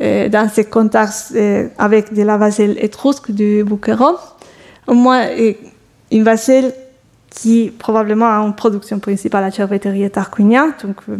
euh, 0.00 0.28
dans 0.28 0.48
ces 0.48 0.64
contacts 0.64 1.32
euh, 1.36 1.68
avec 1.78 2.12
de 2.12 2.22
la 2.22 2.36
vaselle 2.36 2.76
étrusque 2.80 3.30
du 3.30 3.62
Bouqueron. 3.62 4.16
Moins, 4.88 5.26
une 6.10 6.24
vaselle 6.24 6.72
qui 7.36 7.70
probablement 7.70 8.26
a 8.26 8.44
une 8.44 8.54
production 8.54 8.98
principale 8.98 9.44
à 9.44 9.50
Cerveterie 9.52 10.10
Tarquinia, 10.10 10.68
donc 10.82 10.96
euh, 11.08 11.18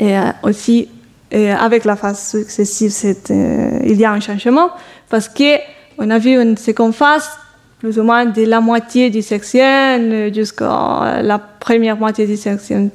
et 0.00 0.16
aussi 0.42 0.88
et 1.30 1.50
avec 1.50 1.84
la 1.84 1.96
phase 1.96 2.28
successive, 2.30 2.92
euh, 3.30 3.78
il 3.84 3.98
y 3.98 4.04
a 4.04 4.12
un 4.12 4.20
changement 4.20 4.70
parce 5.08 5.28
que 5.28 5.58
on 5.98 6.10
a 6.10 6.18
vu 6.18 6.40
une 6.40 6.56
seconde 6.56 6.94
phase 6.94 7.28
plus 7.80 7.98
ou 7.98 8.02
moins 8.02 8.24
de 8.24 8.42
la 8.44 8.60
moitié 8.60 9.10
du 9.10 9.18
16e 9.18 10.32
jusqu'à 10.32 11.20
la 11.22 11.38
première 11.38 11.96
moitié 11.96 12.26
du 12.26 12.34
5e 12.34 12.90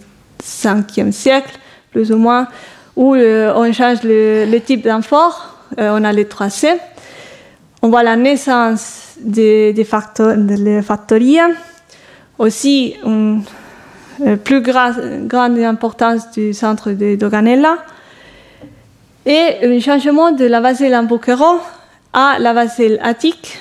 siècle, 1.12 1.60
plus 1.92 2.12
ou 2.12 2.18
moins, 2.18 2.48
où 2.96 3.14
euh, 3.14 3.54
on 3.56 3.72
change 3.72 4.00
le, 4.04 4.58
type 4.60 4.84
d'amphore, 4.84 5.58
euh, 5.78 5.92
on 5.94 6.04
a 6.04 6.12
les 6.12 6.26
3C. 6.26 6.70
On 7.82 7.90
voit 7.90 8.04
la 8.04 8.16
naissance 8.16 9.16
des, 9.22 9.74
des 9.74 9.84
factor, 9.84 10.36
de 10.36 10.82
factories, 10.82 11.40
aussi 12.40 12.96
une 13.06 13.44
plus 14.44 14.62
gra 14.62 14.92
grande 15.26 15.60
importance 15.60 16.32
du 16.32 16.54
centre 16.54 16.92
de 16.92 17.16
Doganella, 17.16 17.78
et 19.26 19.58
un 19.64 19.80
changement 19.80 20.32
de 20.32 20.46
la 20.46 20.62
vaselle 20.62 20.96
en 20.96 21.04
Bouqueron 21.04 21.60
à 22.14 22.38
la 22.40 22.54
vaselle 22.54 23.00
attique, 23.04 23.60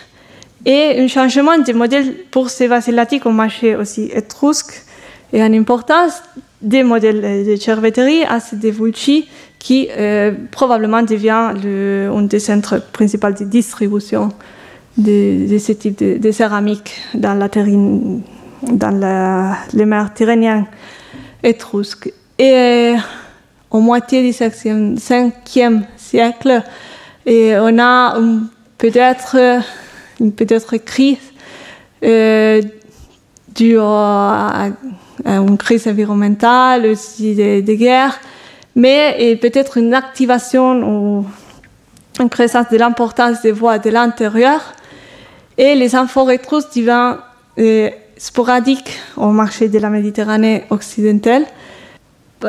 et 0.65 0.99
un 0.99 1.09
changement 1.09 1.59
de 1.59 1.73
modèle 1.73 2.15
pour 2.31 2.49
ces 2.49 2.67
vaselles 2.67 2.99
attiques 2.99 3.27
au 3.27 3.33
marché 3.33 3.77
aussi 3.77 4.11
étrusque, 4.13 4.85
et 5.33 5.43
en 5.43 5.53
importance 5.53 6.23
des 6.63 6.83
modèles 6.83 7.47
de 7.47 7.57
cerveterie 7.57 8.25
à 8.25 8.41
ces 8.41 8.57
Vulci 8.71 9.29
qui 9.59 9.89
euh, 9.91 10.33
probablement 10.51 11.03
devient 11.03 11.53
un 12.11 12.23
des 12.23 12.39
centres 12.39 12.81
principaux 12.93 13.31
de 13.31 13.45
distribution 13.45 14.31
de, 14.97 15.49
de 15.49 15.59
ce 15.59 15.73
type 15.73 15.99
de, 15.99 16.19
de, 16.19 16.31
céramique 16.33 16.93
dans 17.15 17.35
la 17.35 17.49
terrine, 17.49 18.23
dans 18.63 18.91
la, 18.91 19.57
les 19.73 19.85
mers 19.85 20.13
tyrrhéniennes 20.13 20.67
étrusques. 21.43 22.13
Et 22.39 22.53
euh, 22.53 22.97
au 23.71 23.81
moitié 23.81 24.23
du 24.23 24.31
5e 24.31 25.83
siècle, 25.97 26.63
on 27.27 27.79
a 27.79 28.17
peut-être 28.79 29.37
une 30.21 30.33
peut-être 30.33 30.77
crise 30.79 31.19
euh, 32.05 32.63
à, 33.81 34.69
une 35.27 35.59
crise 35.59 35.89
environnementale, 35.89 36.87
aussi 36.87 37.35
des 37.35 37.61
de 37.61 37.75
guerres, 37.75 38.21
mais 38.77 39.37
peut-être 39.41 39.79
une 39.79 39.93
activation 39.93 40.81
ou 40.83 41.27
une 42.21 42.29
présence 42.29 42.69
de 42.71 42.77
l'importance 42.77 43.43
des 43.43 43.53
voies 43.53 43.79
de 43.79 43.91
l'intérieur 43.91 44.61
et 45.57 45.75
les 45.75 45.97
amphores 45.97 46.31
étrusques 46.31 46.75
deviennent 46.77 47.17
euh, 48.19 48.21
sporadiques 48.21 48.99
au 49.17 49.29
marché 49.29 49.69
de 49.69 49.79
la 49.79 49.91
Méditerranée 49.91 50.65
occidentale. 50.71 51.45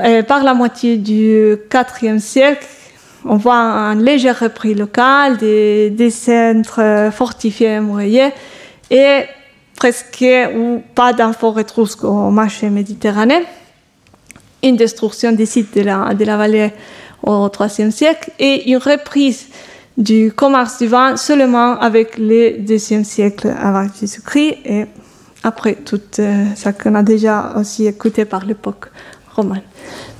Et 0.04 0.24
par 0.24 0.44
la 0.44 0.54
moitié 0.54 0.98
du 0.98 1.56
IVe 1.74 2.20
siècle, 2.20 2.68
on 3.26 3.38
voit 3.38 3.56
un 3.56 3.96
léger 3.96 4.32
repris 4.32 4.76
local 4.76 5.38
des, 5.38 6.10
centres 6.12 7.10
fortifiés 7.12 7.80
muraillés 7.80 8.32
et 8.92 9.24
presque 9.76 10.26
ou 10.56 10.82
pas 10.94 11.14
étrusques 11.58 12.04
au 12.04 12.30
marché 12.30 12.70
méditerranéen 12.70 13.42
une 14.64 14.76
destruction 14.76 15.32
des 15.32 15.46
sites 15.46 15.76
de 15.76 15.82
la, 15.82 16.38
vallée 16.38 16.72
au 17.24 17.50
IIIe 17.50 17.92
siècle 17.92 18.32
et 18.40 18.70
une 18.70 18.78
reprise 18.78 19.48
du 19.98 20.32
commerce 20.32 20.80
du 20.80 20.88
vin 20.88 21.18
seulement 21.18 21.80
avec 21.80 22.18
le 22.18 22.60
deuxième 22.60 23.04
siècle 23.04 23.54
avant 23.62 23.88
Jésus-Christ 24.00 24.58
et 24.66 24.86
après 25.44 25.76
tout 25.76 26.02
euh, 26.20 26.46
ça 26.56 26.74
qu'on 26.74 26.96
a 26.96 27.04
déjà 27.04 27.54
aussi 27.56 27.86
écouté 27.86 28.26
par 28.26 28.46
l'époque 28.46 28.88
romane. 29.36 29.62